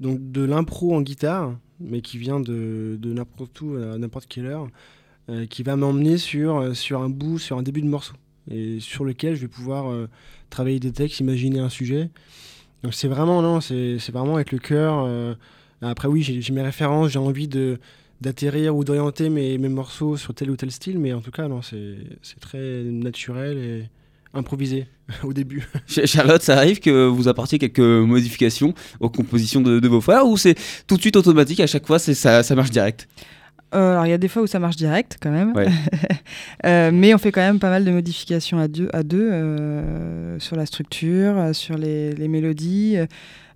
donc 0.00 0.32
de 0.32 0.42
l'impro 0.42 0.94
en 0.94 1.02
guitare, 1.02 1.54
mais 1.78 2.00
qui 2.00 2.18
vient 2.18 2.40
de, 2.40 2.98
n'importe 3.02 3.60
où, 3.60 3.76
à 3.76 3.98
n'importe 3.98 4.26
quelle 4.26 4.46
heure, 4.46 4.68
euh, 5.28 5.46
qui 5.46 5.62
va 5.62 5.76
m'emmener 5.76 6.18
sur, 6.18 6.56
euh, 6.56 6.74
sur 6.74 7.02
un 7.02 7.08
bout, 7.08 7.38
sur 7.38 7.58
un 7.58 7.62
début 7.62 7.82
de 7.82 7.86
morceau, 7.86 8.14
et 8.50 8.80
sur 8.80 9.04
lequel 9.04 9.36
je 9.36 9.42
vais 9.42 9.48
pouvoir 9.48 9.90
euh, 9.90 10.08
travailler 10.48 10.80
des 10.80 10.92
textes, 10.92 11.20
imaginer 11.20 11.60
un 11.60 11.68
sujet. 11.68 12.10
Donc 12.82 12.94
c'est 12.94 13.08
vraiment, 13.08 13.42
non, 13.42 13.60
c'est 13.60 14.10
vraiment 14.10 14.36
avec 14.36 14.52
le 14.52 14.58
cœur. 14.58 15.06
après, 15.82 16.08
oui, 16.08 16.22
j'ai 16.22 16.52
mes 16.52 16.62
références, 16.62 17.10
j'ai 17.10 17.18
envie 17.18 17.48
de 17.48 17.78
d'atterrir 18.22 18.76
ou 18.76 18.84
d'orienter 18.84 19.30
mes, 19.30 19.56
mes 19.56 19.70
morceaux 19.70 20.16
sur 20.18 20.34
tel 20.34 20.50
ou 20.50 20.56
tel 20.56 20.70
style, 20.70 20.98
mais 20.98 21.12
en 21.14 21.20
tout 21.20 21.30
cas, 21.30 21.48
non, 21.48 21.62
c'est 21.62 21.96
c'est 22.22 22.40
très 22.40 22.82
naturel 22.84 23.58
et 23.58 23.90
improvisé 24.34 24.86
au 25.24 25.32
début. 25.32 25.66
Ch- 25.86 26.06
Charlotte, 26.08 26.42
ça 26.42 26.56
arrive 26.56 26.80
que 26.80 27.06
vous 27.06 27.28
apportiez 27.28 27.58
quelques 27.58 27.78
modifications 27.80 28.74
aux 29.00 29.10
compositions 29.10 29.60
de, 29.60 29.80
de 29.80 29.88
vos 29.88 30.00
frères, 30.00 30.26
ou 30.26 30.36
c'est 30.36 30.54
tout 30.86 30.96
de 30.96 31.00
suite 31.00 31.16
automatique, 31.16 31.60
à 31.60 31.66
chaque 31.66 31.86
fois, 31.86 31.98
c'est 31.98 32.14
ça, 32.14 32.42
ça 32.42 32.54
marche 32.54 32.70
direct? 32.70 33.08
Euh, 33.72 33.92
alors 33.92 34.04
il 34.06 34.10
y 34.10 34.12
a 34.12 34.18
des 34.18 34.26
fois 34.26 34.42
où 34.42 34.48
ça 34.48 34.58
marche 34.58 34.74
direct 34.74 35.18
quand 35.22 35.30
même, 35.30 35.52
Ouais. 35.54 35.68
Euh, 36.66 36.90
mais 36.92 37.14
on 37.14 37.18
fait 37.18 37.32
quand 37.32 37.40
même 37.40 37.58
pas 37.58 37.70
mal 37.70 37.84
de 37.84 37.90
modifications 37.90 38.58
à 38.58 38.68
deux, 38.68 38.88
à 38.92 39.02
deux 39.02 39.28
euh, 39.32 40.38
sur 40.38 40.54
la 40.56 40.66
structure, 40.66 41.50
sur 41.54 41.76
les, 41.78 42.12
les 42.12 42.28
mélodies. 42.28 42.96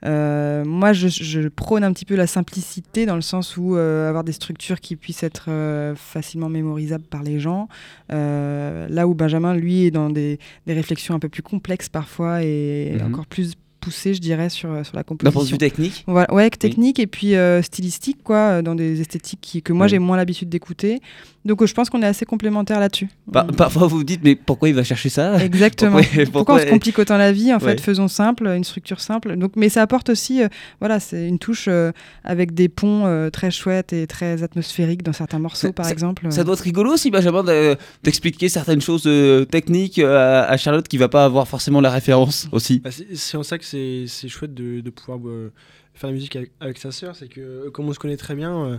Euh, 0.05 0.65
moi, 0.65 0.93
je, 0.93 1.09
je 1.09 1.49
prône 1.49 1.85
un 1.85 1.93
petit 1.93 2.05
peu 2.05 2.15
la 2.15 2.27
simplicité 2.27 3.07
dans 3.07 3.17
le 3.17 3.23
sens 3.23 3.57
où 3.57 3.77
euh, 3.77 4.09
avoir 4.09 4.25
des 4.25 4.33
structures 4.33 4.81
qui 4.81 4.97
puissent 4.97 5.23
être 5.23 5.47
euh, 5.49 5.95
facilement 5.95 6.49
mémorisables 6.49 7.05
par 7.05 7.23
les 7.23 7.41
gens. 7.41 7.69
Là 8.11 9.07
où 9.09 9.15
Benjamin, 9.15 9.55
lui, 9.55 9.85
est 9.87 9.91
dans 9.91 10.11
des, 10.11 10.39
des 10.67 10.73
réflexions 10.75 11.15
un 11.15 11.19
peu 11.19 11.29
plus 11.29 11.43
complexes 11.43 11.89
parfois 11.89 12.43
et 12.43 12.97
Mhm. 13.01 13.07
encore 13.09 13.27
plus 13.27 13.55
poussées, 13.85 14.15
je 14.15 14.21
dirais, 14.21 14.49
sur, 14.49 14.69
sur 14.85 14.97
la 14.97 15.03
D'un 15.03 15.05
point 15.05 15.17
de 15.17 15.25
composition. 15.25 15.55
vue 15.55 15.59
technique 15.59 16.05
Voilà, 16.07 16.33
ouais, 16.33 16.49
technique 16.51 16.99
et 16.99 17.07
puis 17.07 17.35
euh, 17.35 17.61
stylistique, 17.63 18.19
quoi, 18.25 18.37
euh, 18.37 18.63
dans 18.63 18.75
des 18.75 19.01
esthétiques 19.01 19.41
qui, 19.43 19.63
que 19.63 19.73
moi 19.73 19.87
j'ai 19.89 19.99
moins 19.99 20.17
l'habitude 20.17 20.49
d'écouter. 20.49 21.01
Donc 21.45 21.61
euh, 21.61 21.67
je 21.67 21.75
pense 21.75 21.91
qu'on 21.91 22.01
est 22.03 22.07
assez 22.07 22.25
complémentaires 22.25 22.81
là-dessus. 22.81 23.09
Par- 23.31 23.47
Parfois, 23.49 23.87
vous 23.87 23.99
vous 23.99 24.05
dites, 24.05 24.21
mais 24.25 24.35
pourquoi 24.35 24.69
il 24.71 24.75
va 24.75 24.83
chercher 24.85 25.11
ça? 25.11 25.43
Exactement. 25.45 25.99
Pourquoi- 25.99 26.25
Pourquoi, 26.25 26.33
pourquoi- 26.33 26.55
on 26.55 26.59
se 26.67 26.71
complique 26.71 26.99
autant 26.99 27.19
la 27.19 27.33
vie 27.33 27.53
En 27.53 27.59
Ouais. 27.59 27.73
fait, 27.73 27.81
faisons 27.81 28.09
simple, 28.09 28.47
une 28.47 28.65
structure 28.65 29.01
simple. 29.01 29.37
Donc, 29.37 29.53
mais 29.57 29.69
ça 29.69 29.83
apporte 29.83 30.09
aussi, 30.09 30.43
euh, 30.43 30.49
voilà, 30.81 31.01
c'est 31.01 31.29
une 31.29 31.39
touche 31.39 31.67
euh, 31.69 31.93
avec 32.25 32.55
des 32.55 32.69
ponts 32.71 33.05
euh, 33.07 33.29
très 33.31 33.51
chouettes 33.51 33.93
et 33.93 34.07
très 34.07 34.43
atmosphériques 34.43 35.03
dans 35.03 35.13
certains 35.13 35.39
morceaux, 35.39 35.67
Ça- 35.69 35.73
par 35.75 35.85
ça- 35.87 35.93
exemple. 35.93 36.27
Ça 36.31 36.45
doit 36.45 36.55
être 36.55 36.61
rigolo 36.61 36.93
aussi, 36.95 37.11
Benjamin, 37.11 37.45
de- 37.45 37.77
d'expliquer 38.03 38.49
certaines 38.49 38.81
choses 38.81 39.05
euh, 39.07 39.45
techniques 39.45 39.99
euh, 39.99 40.45
à, 40.45 40.51
à 40.51 40.57
Charlotte 40.57 40.89
qui 40.89 40.97
va 40.97 41.09
pas 41.09 41.25
avoir 41.27 41.47
forcément 41.47 41.81
la 41.83 41.91
référence 41.91 42.49
aussi. 42.53 42.81
Bah, 42.81 42.91
c'est 42.91 43.07
c'est 43.15 43.37
en 43.37 43.43
ça 43.43 43.59
que 43.59 43.65
c'est 44.07 44.29
chouette 44.29 44.55
de, 44.55 44.81
de 44.81 44.91
pouvoir 44.91 45.19
euh, 45.27 45.53
faire 45.95 46.09
la 46.11 46.15
musique 46.15 46.37
avec, 46.37 46.53
avec 46.61 46.79
sa 46.79 46.93
sœur, 46.93 47.17
c'est 47.17 47.29
que 47.29 47.41
euh, 47.41 47.71
comme 47.71 47.89
on 47.89 47.93
se 47.93 47.99
connaît 47.99 48.17
très 48.17 48.35
bien, 48.35 48.65
euh, 48.65 48.79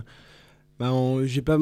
bah, 0.78 0.92
j'ai 1.24 1.40
pas, 1.42 1.58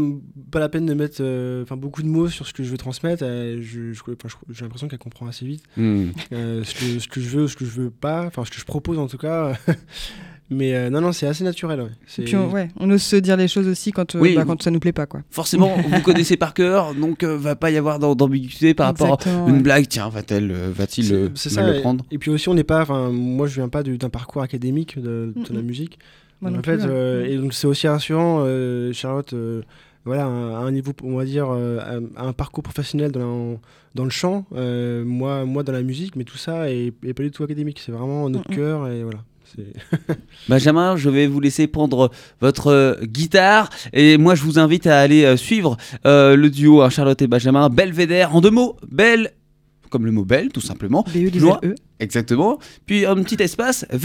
pas 0.51 0.59
la 0.59 0.69
peine 0.69 0.87
de 0.87 0.95
mettre 0.95 1.19
euh, 1.21 1.65
beaucoup 1.77 2.03
de 2.03 2.09
mots 2.09 2.29
sur 2.29 2.47
ce 2.49 2.53
que 2.53 2.65
je 2.65 2.71
veux 2.71 2.77
transmettre. 2.79 3.25
je- 3.25 3.93
je- 3.93 4.03
J'ai 4.51 4.63
l'impression 4.65 4.89
qu'elle 4.89 4.99
comprend 4.99 5.27
assez 5.29 5.47
vite 5.47 5.63
Hmm. 5.77 6.11
ce, 6.31 6.75
que, 6.75 6.99
ce 6.99 7.07
que 7.09 7.21
je 7.21 7.29
veux 7.29 7.45
ou 7.45 7.49
ce 7.49 7.57
que 7.57 7.65
je 7.65 7.71
veux 7.83 7.91
pas, 7.91 8.27
enfin 8.27 8.45
ce 8.45 8.51
que 8.51 8.59
je 8.59 8.65
propose 8.65 8.99
en 8.99 9.07
tout 9.07 9.19
cas. 9.19 9.57
Mais 10.55 10.75
euh, 10.75 10.91
non, 10.91 11.01
non, 11.01 11.13
c'est 11.13 11.27
assez 11.27 11.45
naturel. 11.45 11.81
Ouais. 11.81 11.87
Et 11.87 11.91
C'est- 12.07 12.23
puis 12.23 12.37
on, 12.37 12.51
ouais, 12.51 12.69
on 12.79 12.91
ose 12.91 13.03
se 13.03 13.17
dire 13.17 13.37
les 13.37 13.49
choses 13.49 13.67
aussi 13.69 13.93
quand, 13.93 14.15
euh, 14.15 14.21
Oui, 14.21 14.35
bah, 14.35 14.43
vous- 14.45 14.49
quand 14.51 14.63
ça 14.63 14.71
nous 14.71 14.81
plaît 14.81 14.93
pas. 14.93 15.07
Quoi. 15.07 15.21
Forcément, 15.31 15.77
vous 15.89 16.01
connaissez 16.03 16.37
par 16.37 16.55
cœur, 16.55 16.95
donc 16.95 17.23
euh, 17.23 17.37
va 17.37 17.57
pas 17.57 17.71
y 17.71 17.77
avoir 17.77 17.99
d'am- 17.99 18.15
d'ambiguïté 18.15 18.75
par 18.75 18.87
rapport 18.87 19.07
Exactement, 19.19 19.47
à 19.47 19.49
une 19.51 19.57
ouais. 19.57 19.63
blague. 19.63 19.87
Tiens, 19.89 20.09
va-t-elle, 20.09 20.51
euh, 20.51 20.71
va-t-il 20.75 21.13
euh, 21.13 21.29
C'est- 21.35 21.49
c'est 21.49 21.57
mal 21.57 21.65
ça, 21.67 21.71
le 21.73 21.79
et- 21.79 21.81
prendre? 21.83 22.05
Et 22.11 22.19
puis 22.19 22.31
aussi, 22.31 22.49
on 22.49 22.55
n'est 22.55 22.65
pas. 22.65 22.83
Enfin, 22.83 23.11
moi, 23.11 23.47
je 23.47 23.55
viens 23.57 23.69
pas 23.69 23.83
du- 23.83 23.99
d'un 23.99 24.11
parcours 24.11 24.43
académique 24.43 24.99
de, 24.99 25.33
de 25.37 25.55
la 25.55 25.63
musique. 25.63 25.99
Moi 26.41 26.51
en 26.51 26.55
fait, 26.57 26.77
plus, 26.77 26.83
hein. 26.85 26.89
euh, 26.91 27.25
et 27.27 27.37
donc 27.39 27.55
c'est 27.55 27.67
aussi 27.67 27.89
rassurant, 27.89 28.39
euh, 28.45 28.93
Charlotte. 28.93 29.33
euh, 29.33 29.63
voilà, 30.07 30.25
à 30.27 30.29
un 30.29 30.71
niveau, 30.71 30.93
on 31.03 31.17
va 31.17 31.25
dire, 31.25 31.47
euh, 31.51 31.79
un, 32.19 32.29
un 32.29 32.33
parcours 32.35 32.63
professionnel 32.63 33.11
dans, 33.11 33.21
la- 33.53 33.59
dans 33.95 34.05
le 34.05 34.11
chant, 34.11 34.45
euh, 34.55 35.03
moi, 35.03 35.47
moi 35.47 35.63
dans 35.63 35.73
la 35.73 35.81
musique, 35.83 36.15
mais 36.17 36.25
tout 36.25 36.37
ça 36.37 36.71
est, 36.71 36.93
est 37.07 37.15
pas 37.15 37.23
du 37.23 37.31
tout 37.31 37.43
académique. 37.43 37.81
C'est 37.83 37.93
vraiment 37.93 38.29
notre 38.29 38.51
Mm, 38.51 38.55
cœur 38.55 38.89
et 38.89 39.03
voilà. 39.03 39.21
Benjamin, 40.49 40.97
je 40.97 41.11
vais 41.11 41.27
vous 41.27 41.41
laisser 41.41 41.67
prendre 41.67 42.11
votre 42.41 42.69
euh, 42.69 42.95
guitare 43.03 43.71
et 43.93 44.19
moi 44.19 44.35
je 44.35 44.43
vous 44.43 44.59
invite 44.59 44.87
à 44.87 45.01
aller 45.01 45.25
euh, 45.25 45.37
suivre 45.37 45.77
euh, 46.07 46.37
le 46.37 46.51
duo 46.51 46.83
hein, 46.83 46.91
Charlotte 46.91 47.21
et 47.23 47.27
Benjamin, 47.27 47.69
Belvédère, 47.69 48.35
en 48.35 48.41
deux 48.41 48.51
mots, 48.51 48.77
belle, 48.91 49.33
comme 49.91 50.07
le 50.07 50.13
mot 50.13 50.25
belle 50.25 50.49
tout 50.51 50.61
simplement, 50.61 51.05
des 51.13 51.31
Joie. 51.39 51.61
LE. 51.63 51.75
exactement, 52.01 52.59
puis 52.87 53.05
un 53.07 53.17
petit 53.23 53.41
espace, 53.43 53.85
E 53.93 53.99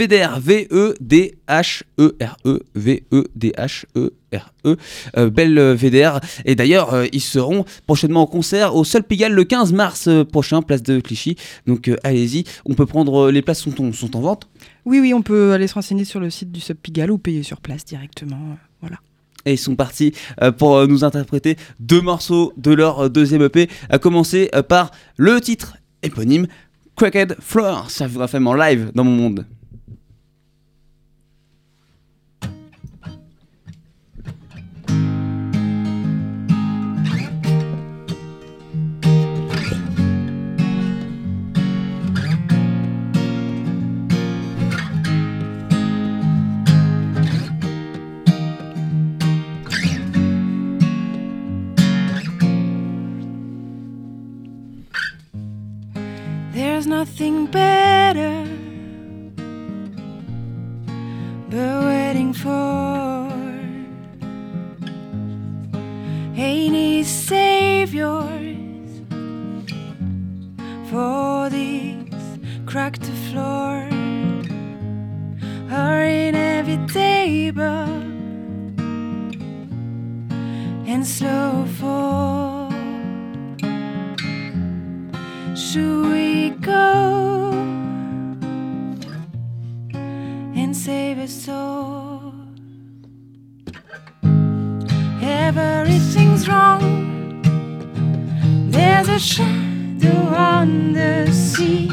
V-E-D-H-E-R-E, 1.50 2.59
V-E-D-H-E-R-E, 2.75 4.75
euh, 5.17 5.29
Belvédère, 5.29 6.19
et 6.45 6.55
d'ailleurs 6.55 6.93
euh, 6.93 7.05
ils 7.12 7.21
seront 7.21 7.65
prochainement 7.88 8.21
en 8.21 8.27
concert 8.27 8.75
au 8.75 8.83
Sol 8.83 9.03
Pigalle 9.03 9.33
le 9.33 9.43
15 9.43 9.74
mars 9.74 10.07
euh, 10.07 10.24
prochain, 10.24 10.62
place 10.62 10.83
de 10.83 11.00
Clichy, 11.00 11.36
donc 11.67 11.88
euh, 11.88 11.98
allez-y, 12.03 12.43
on 12.65 12.74
peut 12.75 12.86
prendre, 12.86 13.27
euh, 13.27 13.31
les 13.31 13.41
places 13.41 13.62
sont 13.62 13.81
en, 13.81 13.91
sont 13.93 14.15
en 14.15 14.21
vente 14.21 14.50
Oui, 14.86 15.00
oui, 15.00 15.13
on 15.13 15.21
peut 15.21 15.53
aller 15.53 15.67
se 15.67 15.74
renseigner 15.75 16.05
sur 16.05 16.19
le 16.19 16.29
site 16.29 16.51
du 16.51 16.59
Sub 16.59 16.77
Pigalle 16.77 17.12
ou 17.12 17.17
payer 17.17 17.43
sur 17.43 17.62
place 17.62 17.86
directement. 17.86 18.38
euh, 18.51 18.55
Voilà. 18.81 18.98
Et 19.46 19.53
ils 19.53 19.58
sont 19.58 19.75
partis 19.75 20.13
euh, 20.41 20.51
pour 20.51 20.77
euh, 20.77 20.88
nous 20.88 21.03
interpréter 21.03 21.58
deux 21.79 22.01
morceaux 22.01 22.53
de 22.58 22.72
leur 22.72 23.05
euh, 23.05 23.10
deuxième 23.10 23.41
EP, 23.41 23.69
à 23.89 24.00
commencer 24.00 24.50
par 24.67 24.91
le 25.17 25.39
titre 25.39 25.77
éponyme 26.03 26.48
Cracked 26.96 27.38
Floor, 27.39 27.89
ça 27.89 28.08
vous 28.08 28.25
fait 28.27 28.38
en 28.38 28.53
live 28.53 28.91
dans 28.93 29.03
mon 29.03 29.12
monde. 29.12 29.46
Nothing 57.00 57.46
better 57.46 58.36
but 61.50 61.86
waiting 61.86 62.34
for 62.34 63.32
any 66.36 67.01
saviors 67.01 68.89
for 70.89 71.50
these 71.50 72.25
cracked 72.65 73.06
floor 73.27 73.88
are 75.72 76.03
inevitable 76.03 77.63
and 80.91 81.08
slow 81.08 81.65
fall. 81.79 82.49
Should 85.72 86.06
we 86.08 86.50
go 86.50 87.52
and 90.56 90.76
save 90.76 91.20
us 91.20 91.48
all? 91.48 92.34
Everything's 95.22 96.48
wrong. 96.50 96.82
There's 98.72 99.10
a 99.10 99.20
shadow 99.20 100.20
on 100.34 100.94
the 100.94 101.32
sea. 101.32 101.92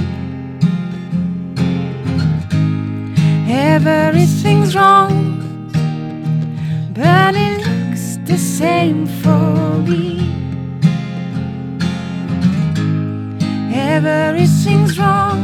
Everything's 3.46 4.74
wrong, 4.74 5.68
but 6.94 7.34
it 7.34 7.58
looks 7.66 8.16
the 8.24 8.38
same 8.38 9.06
for 9.06 9.82
me. 9.82 10.15
Everything's 14.04 14.98
wrong. 14.98 15.40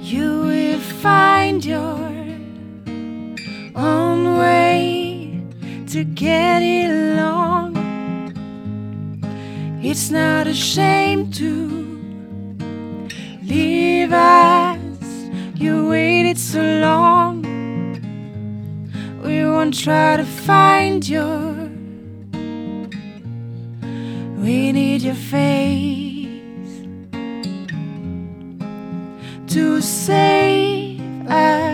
You 0.00 0.40
will 0.40 0.80
find 0.80 1.64
your 1.64 2.00
own 3.76 4.38
way 4.38 5.40
to 5.86 6.02
get 6.02 6.62
it 6.62 6.90
along. 6.90 7.76
It's 9.84 10.10
not 10.10 10.48
a 10.48 10.54
shame 10.54 11.30
to 11.30 11.48
leave 13.44 14.12
us. 14.12 14.78
You 15.54 15.88
waited 15.90 16.38
so 16.38 16.60
long. 16.60 17.35
We 19.36 19.44
won't 19.44 19.74
try 19.78 20.16
to 20.16 20.24
find 20.24 21.06
your. 21.06 21.68
We 24.42 24.72
need 24.72 25.02
your 25.02 25.14
face 25.14 26.72
to 29.48 29.82
save 29.82 31.00
us 31.28 31.65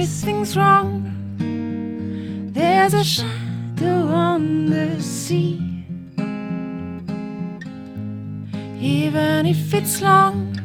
Everything's 0.00 0.56
wrong. 0.56 1.12
There's 2.54 2.94
a 2.94 3.04
shadow 3.04 4.06
on 4.06 4.64
the 4.64 4.98
sea. 4.98 5.60
Even 8.80 9.44
if 9.44 9.74
it's 9.74 10.00
long, 10.00 10.58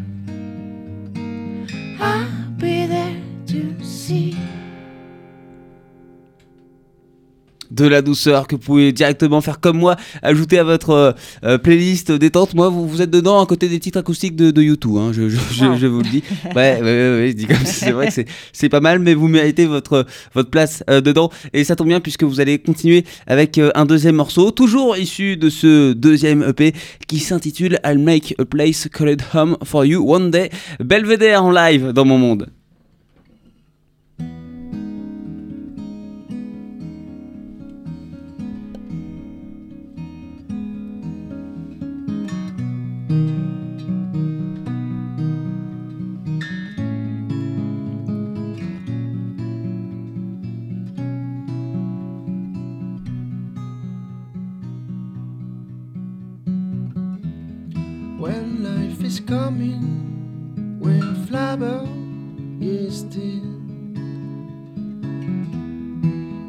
de 7.75 7.85
la 7.87 8.01
douceur 8.01 8.47
que 8.47 8.55
vous 8.55 8.61
pouvez 8.61 8.91
directement 8.91 9.41
faire 9.41 9.59
comme 9.59 9.77
moi, 9.77 9.95
ajouter 10.21 10.59
à 10.59 10.63
votre 10.63 10.89
euh, 10.91 11.11
euh, 11.43 11.57
playlist 11.57 12.11
détente. 12.11 12.53
Moi, 12.53 12.69
vous, 12.69 12.87
vous 12.87 13.01
êtes 13.01 13.09
dedans 13.09 13.41
à 13.41 13.45
côté 13.45 13.67
des 13.69 13.79
titres 13.79 13.99
acoustiques 13.99 14.35
de, 14.35 14.51
de 14.51 14.61
YouTube, 14.61 14.95
hein, 14.97 15.11
je, 15.13 15.29
je, 15.29 15.37
je- 15.51 15.65
Wow. 15.65 15.75
je 15.77 15.87
vous 15.87 16.01
le 16.01 16.09
dis. 16.09 16.23
Ouais, 16.45 16.51
ouais, 16.55 16.81
ouais, 16.81 17.17
ouais, 17.17 17.27
je 17.29 17.33
dis 17.35 17.45
comme 17.47 17.57
ça, 17.57 17.65
c'est 17.85 17.91
vrai 17.91 18.07
que 18.07 18.13
c'est- 18.13 18.27
c'est 18.53 18.69
pas 18.69 18.79
mal, 18.79 18.99
mais 18.99 19.13
vous 19.13 19.27
méritez 19.27 19.65
votre, 19.65 20.05
votre 20.33 20.49
place 20.49 20.83
euh, 20.89 21.01
dedans. 21.01 21.29
Et 21.53 21.63
ça 21.63 21.75
tombe 21.75 21.87
bien 21.87 21.99
puisque 21.99 22.23
vous 22.23 22.39
allez 22.39 22.59
continuer 22.59 23.03
avec 23.27 23.57
euh, 23.57 23.71
un 23.75 23.85
deuxième 23.85 24.15
morceau, 24.15 24.51
toujours 24.51 24.95
issu 24.97 25.37
de 25.37 25.49
ce 25.49 25.93
deuxième 25.93 26.43
EP 26.43 26.73
qui 27.07 27.19
s'intitule 27.19 27.79
I'll 27.85 27.99
Make 27.99 28.35
a 28.39 28.45
Place 28.45 28.87
Called 28.91 29.21
Home 29.33 29.57
for 29.63 29.85
You 29.85 30.03
One 30.13 30.31
Day. 30.31 30.49
Belvedere 30.79 31.43
en 31.43 31.51
live 31.51 31.91
dans 31.93 32.05
mon 32.05 32.17
monde. 32.17 32.47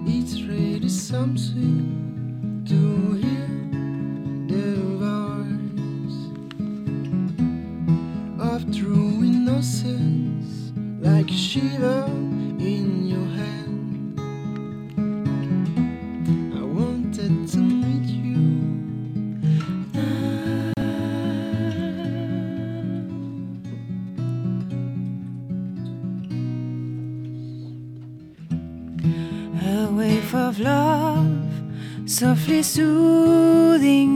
It's 0.07 0.41
Each 0.41 0.85
is 0.85 1.07
something. 1.07 1.96
Softly 32.47 32.63
soothing. 32.63 34.13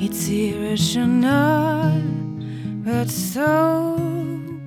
It's 0.00 0.28
irrational, 0.28 2.02
but 2.84 3.08
so 3.08 3.96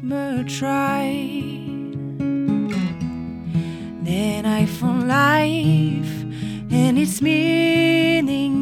much 0.01 0.61
right. 0.61 1.93
Then 4.03 4.45
I 4.45 4.65
found 4.65 5.09
life 5.09 6.23
and 6.71 6.97
its 6.97 7.21
meaning. 7.21 8.55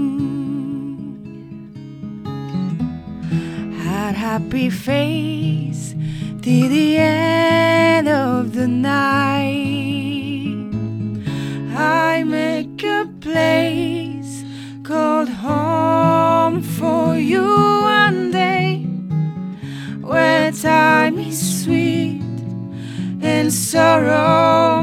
Had 3.83 4.15
happy 4.15 4.71
face 4.71 5.93
till 6.41 6.69
the 6.69 6.97
end 6.97 8.07
of 8.07 8.53
the 8.53 8.67
night. 8.67 9.75
Place 13.35 14.45
called 14.83 15.27
home 15.27 16.61
for 16.61 17.17
you 17.17 17.43
one 17.43 18.31
day, 18.31 18.85
where 19.99 20.53
time 20.53 21.19
is 21.19 21.63
sweet 21.63 22.21
and 23.21 23.51
sorrow 23.51 24.74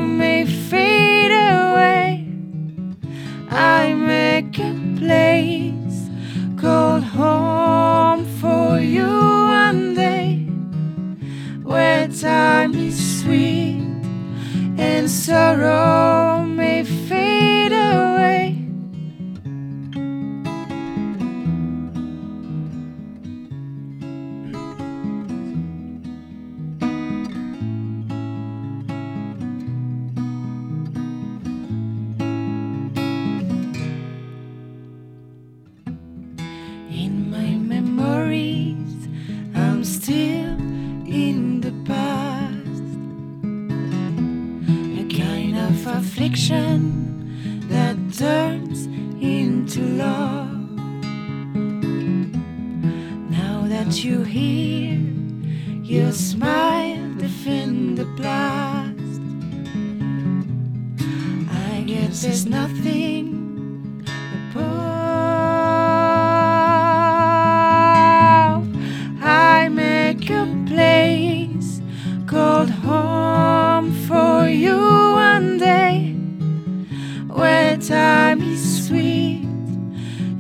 time 77.89 78.41
is 78.43 78.87
sweet 78.87 79.45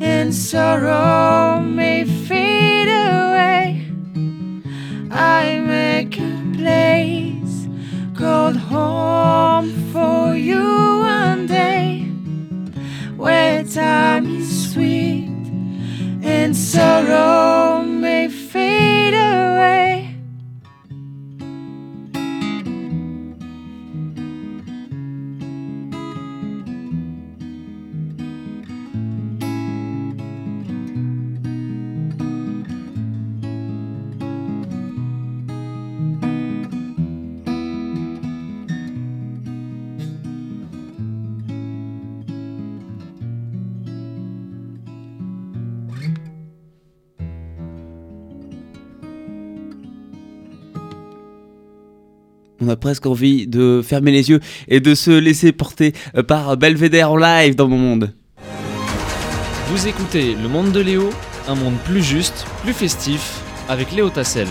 and 0.00 0.32
sorrow 0.32 1.41
On 52.64 52.68
a 52.68 52.76
presque 52.76 53.06
envie 53.06 53.48
de 53.48 53.82
fermer 53.84 54.12
les 54.12 54.30
yeux 54.30 54.38
et 54.68 54.78
de 54.78 54.94
se 54.94 55.10
laisser 55.10 55.50
porter 55.50 55.94
euh, 56.16 56.22
par 56.22 56.56
Belvedere 56.56 57.10
en 57.10 57.16
live 57.16 57.56
dans 57.56 57.66
mon 57.66 57.76
monde. 57.78 58.12
Vous 59.68 59.88
écoutez 59.88 60.36
Le 60.40 60.48
Monde 60.48 60.70
de 60.70 60.78
Léo, 60.78 61.10
un 61.48 61.56
monde 61.56 61.74
plus 61.84 62.04
juste, 62.04 62.46
plus 62.62 62.72
festif, 62.72 63.40
avec 63.68 63.90
Léo 63.90 64.10
Tassel. 64.10 64.46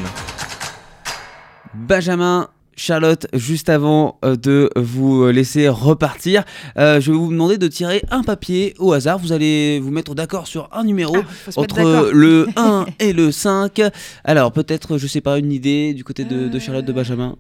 Benjamin, 1.74 2.50
Charlotte, 2.76 3.28
juste 3.32 3.70
avant 3.70 4.20
euh, 4.26 4.36
de 4.36 4.70
vous 4.76 5.28
laisser 5.28 5.70
repartir, 5.70 6.44
euh, 6.78 7.00
je 7.00 7.14
vais 7.14 7.18
vous 7.18 7.32
demander 7.32 7.58
de 7.58 7.68
tirer 7.70 8.02
un 8.12 8.24
papier 8.24 8.74
au 8.78 8.92
hasard. 8.92 9.20
Vous 9.20 9.32
allez 9.32 9.80
vous 9.80 9.92
mettre 9.92 10.16
d'accord 10.16 10.48
sur 10.48 10.68
un 10.74 10.84
numéro 10.84 11.16
Ah, 11.16 11.52
entre 11.56 12.10
le 12.12 12.50
1 12.58 12.88
et 13.00 13.14
le 13.14 13.32
5. 13.32 13.82
Alors, 14.26 14.52
peut-être, 14.52 14.98
je 14.98 15.08
sais 15.08 15.22
pas, 15.22 15.38
une 15.40 15.54
idée 15.54 15.94
du 15.94 16.04
côté 16.04 16.26
de, 16.26 16.50
de 16.50 16.60
Charlotte, 16.60 16.84
de 16.84 16.92
Benjamin? 16.92 17.38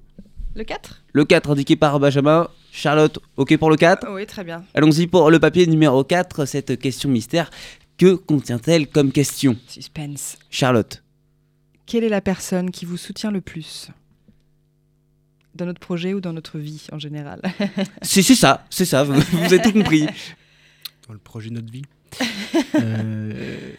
Le 0.55 0.63
4 0.63 1.03
Le 1.13 1.25
4 1.25 1.51
indiqué 1.51 1.75
par 1.75 1.99
Benjamin. 1.99 2.47
Charlotte, 2.71 3.19
ok 3.37 3.57
pour 3.57 3.69
le 3.69 3.75
4 3.77 4.07
Oui, 4.13 4.25
très 4.25 4.43
bien. 4.43 4.63
Allons-y 4.73 5.07
pour 5.07 5.29
le 5.31 5.39
papier 5.39 5.65
numéro 5.67 6.03
4, 6.03 6.45
cette 6.45 6.77
question 6.79 7.09
mystère. 7.09 7.49
Que 7.97 8.15
contient-elle 8.15 8.87
comme 8.87 9.11
question? 9.11 9.55
Suspense. 9.67 10.37
Charlotte. 10.49 11.03
Quelle 11.85 12.03
est 12.03 12.09
la 12.09 12.21
personne 12.21 12.71
qui 12.71 12.85
vous 12.85 12.97
soutient 12.97 13.31
le 13.31 13.41
plus? 13.41 13.89
Dans 15.55 15.65
notre 15.65 15.81
projet 15.81 16.13
ou 16.13 16.21
dans 16.21 16.31
notre 16.33 16.59
vie 16.59 16.87
en 16.93 16.99
général 16.99 17.41
C'est 18.01 18.21
ça, 18.23 18.65
c'est 18.69 18.85
ça, 18.85 19.03
vous, 19.03 19.13
vous 19.13 19.43
avez 19.53 19.61
tout 19.61 19.73
compris. 19.73 20.05
dans 21.07 21.13
le 21.13 21.19
projet 21.19 21.49
de 21.49 21.55
notre 21.55 21.71
vie. 21.71 21.83
Euh, 22.75 23.71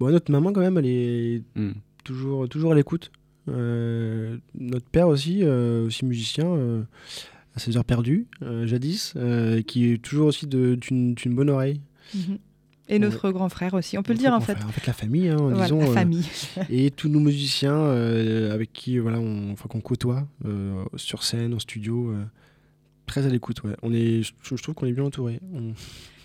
bon, 0.00 0.10
notre 0.10 0.32
maman, 0.32 0.52
quand 0.52 0.60
même, 0.62 0.78
elle 0.78 0.86
est 0.86 1.42
Hmm. 1.54 1.72
toujours, 2.02 2.48
toujours 2.48 2.72
à 2.72 2.74
l'écoute. 2.74 3.10
Euh, 3.48 4.38
notre 4.58 4.86
père 4.86 5.08
aussi, 5.08 5.40
euh, 5.42 5.86
aussi 5.86 6.04
musicien, 6.04 6.46
euh, 6.46 6.82
à 7.54 7.58
ses 7.58 7.76
heures 7.76 7.84
perdues, 7.84 8.26
euh, 8.42 8.66
jadis, 8.66 9.12
euh, 9.16 9.62
qui 9.62 9.92
est 9.92 9.98
toujours 10.02 10.28
aussi 10.28 10.46
d'une 10.46 11.14
bonne 11.26 11.50
oreille. 11.50 11.80
Mhm. 12.14 12.38
Et 12.88 12.98
notre 12.98 13.30
grand 13.30 13.48
frère 13.48 13.72
aussi, 13.74 13.96
on 13.96 14.02
peut 14.02 14.12
le 14.12 14.18
dire 14.18 14.34
en 14.34 14.40
fait. 14.40 14.54
frère, 14.56 14.66
En 14.68 14.72
fait, 14.72 14.86
la 14.86 14.92
famille, 14.92 15.28
hein, 15.28 15.36
Voilà, 15.38 15.62
disons. 15.62 15.80
la 15.80 15.86
famille. 15.86 16.26
et 16.70 16.90
tous 16.90 17.08
nos 17.08 17.20
musiciens 17.20 17.82
avec 18.52 18.72
qui 18.74 18.98
voilà, 18.98 19.18
on, 19.20 19.54
qu'on 19.54 19.80
côtoie 19.80 20.28
sur 20.96 21.22
scène, 21.22 21.54
en 21.54 21.58
studio. 21.58 22.14
très 23.06 23.24
à 23.26 23.30
l'écoute, 23.30 23.62
ouais. 23.62 23.74
On 23.82 23.92
est, 23.94 24.22
je, 24.22 24.32
je 24.42 24.62
trouve 24.62 24.74
qu'on 24.74 24.86
est 24.86 24.92
bien 24.92 25.04
entouré. 25.04 25.40
On- 25.54 25.72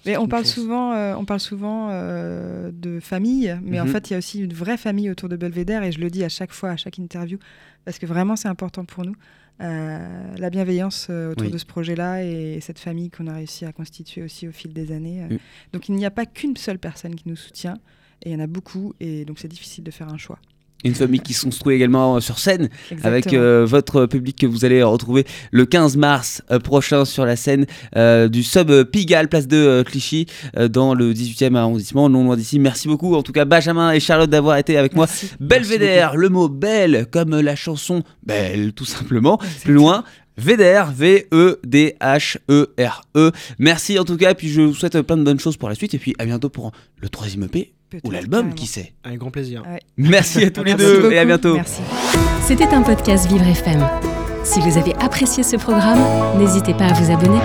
Mais 0.06 0.18
on 0.18 0.28
parle 0.28 0.46
souvent, 0.46 0.94
euh, 0.94 1.14
on 1.16 1.26
parle 1.26 1.40
souvent 1.40 1.90
euh, 1.92 2.72
de 2.74 3.00
famille, 3.00 3.58
mais 3.64 3.80
en 3.80 3.86
Mhm. 3.86 3.92
fait, 3.92 4.10
il 4.10 4.14
y 4.14 4.16
a 4.16 4.20
aussi 4.20 4.40
une 4.40 4.54
vraie 4.54 4.78
famille 4.78 5.10
autour 5.10 5.30
de 5.30 5.36
Belvédère, 5.36 5.84
et 5.84 5.92
je 5.92 6.00
le 6.00 6.10
dis 6.10 6.24
à 6.24 6.30
chaque 6.30 6.52
fois, 6.52 6.72
à 6.72 6.78
chaque 6.78 6.98
interview, 6.98 7.38
parce 7.86 8.00
que 8.00 8.06
vraiment, 8.06 8.36
c'est 8.36 8.48
important 8.48 8.86
pour 8.86 9.06
nous. 9.06 9.16
Euh, 9.62 10.36
la 10.38 10.50
bienveillance 10.50 11.08
euh, 11.10 11.32
autour 11.32 11.48
Oui. 11.48 11.52
de 11.52 11.58
ce 11.58 11.66
projet-là 11.66 12.24
et 12.24 12.60
cette 12.62 12.80
famille 12.80 13.10
qu'on 13.10 13.28
a 13.28 13.34
réussi 13.34 13.66
à 13.66 13.74
constituer 13.74 14.24
aussi 14.24 14.48
au 14.48 14.54
fil 14.54 14.72
des 14.72 14.94
années. 14.94 15.24
euh. 15.24 15.34
Mm. 15.34 15.40
Donc, 15.74 15.90
il 15.90 15.96
n'y 15.96 16.06
a 16.06 16.12
pas 16.12 16.26
qu'une 16.26 16.56
seule 16.56 16.80
personne 16.80 17.14
qui 17.16 17.28
nous 17.28 17.36
soutient, 17.36 17.78
et 18.24 18.30
il 18.30 18.32
y 18.32 18.36
en 18.36 18.40
a 18.44 18.48
beaucoup, 18.48 18.94
et 19.02 19.26
donc 19.26 19.38
c'est 19.40 19.48
difficile 19.50 19.84
de 19.84 19.92
faire 19.92 20.08
un 20.08 20.18
choix. 20.18 20.40
Une 20.86 20.96
famille 20.96 21.20
qui 21.20 21.34
se 21.34 21.44
construit 21.44 21.76
également 21.76 22.22
sur 22.22 22.40
scène 22.40 22.70
avec 23.04 23.34
euh, 23.34 23.66
votre 23.68 24.06
public 24.06 24.38
que 24.38 24.48
vous 24.48 24.64
allez 24.64 24.82
retrouver 24.82 25.26
le 25.52 25.66
15 25.66 25.98
mars 25.98 26.42
euh, 26.52 26.60
prochain 26.60 27.04
sur 27.04 27.26
la 27.26 27.36
scène 27.36 27.66
euh, 27.98 28.30
du 28.30 28.44
Sub 28.44 28.72
Pigalle, 28.86 29.28
place 29.28 29.48
de 29.48 29.58
euh, 29.58 29.84
Clichy, 29.84 30.28
euh, 30.58 30.68
dans 30.68 30.94
le 30.94 31.14
18e 31.14 31.56
arrondissement, 31.56 32.10
non 32.10 32.24
loin 32.24 32.38
d'ici. 32.38 32.60
Merci 32.60 32.88
beaucoup, 32.88 33.16
en 33.16 33.24
tout 33.24 33.32
cas, 33.32 33.46
Benjamin 33.46 33.92
et 33.92 34.00
Charlotte, 34.00 34.30
d'avoir 34.30 34.58
été 34.58 34.78
avec 34.78 34.96
moi. 34.96 35.06
Merci. 35.08 35.32
Belvédère, 35.40 36.16
le 36.16 36.30
mot 36.30 36.48
belle, 36.48 37.08
comme 37.12 37.40
la 37.40 37.56
chanson 37.56 38.04
belle, 38.24 38.74
tout 38.74 38.86
simplement. 38.86 39.40
Plus 39.64 39.74
loin. 39.74 40.04
Védère, 40.38 40.92
V-E-D-H-E-R-E. 40.94 42.40
E. 43.18 43.32
Merci 43.60 44.00
en 44.00 44.06
tout 44.06 44.16
cas, 44.16 44.34
puis 44.34 44.48
je 44.48 44.62
vous 44.62 44.74
souhaite 44.74 45.02
plein 45.02 45.18
de 45.18 45.24
bonnes 45.24 45.40
choses 45.40 45.58
pour 45.58 45.68
la 45.68 45.76
suite, 45.76 45.94
et 45.94 45.98
puis 45.98 46.16
à 46.18 46.26
bientôt 46.26 46.50
pour 46.50 46.72
le 47.02 47.10
troisième 47.10 47.44
EP 47.44 47.74
ou 48.04 48.12
l'album, 48.12 48.54
qui 48.54 48.68
sait. 48.68 48.94
Avec 49.04 49.20
grand 49.20 49.32
plaisir. 49.32 49.64
Merci 49.98 50.44
à 50.44 50.52
tous 50.52 50.64
les 50.64 50.74
deux, 50.74 51.12
et 51.12 51.20
à 51.20 51.26
bientôt. 51.26 51.56
Merci. 51.56 51.82
C'était 52.46 52.74
un 52.74 52.82
podcast 52.82 53.28
Vivre 53.28 53.48
FM. 53.48 53.88
Si 54.44 54.60
vous 54.62 54.78
avez 54.78 54.96
apprécié 54.96 55.44
ce 55.44 55.58
programme, 55.58 56.00
n'hésitez 56.40 56.74
pas 56.74 56.86
à 56.86 56.94
vous 56.94 57.12
abonner. 57.12 57.40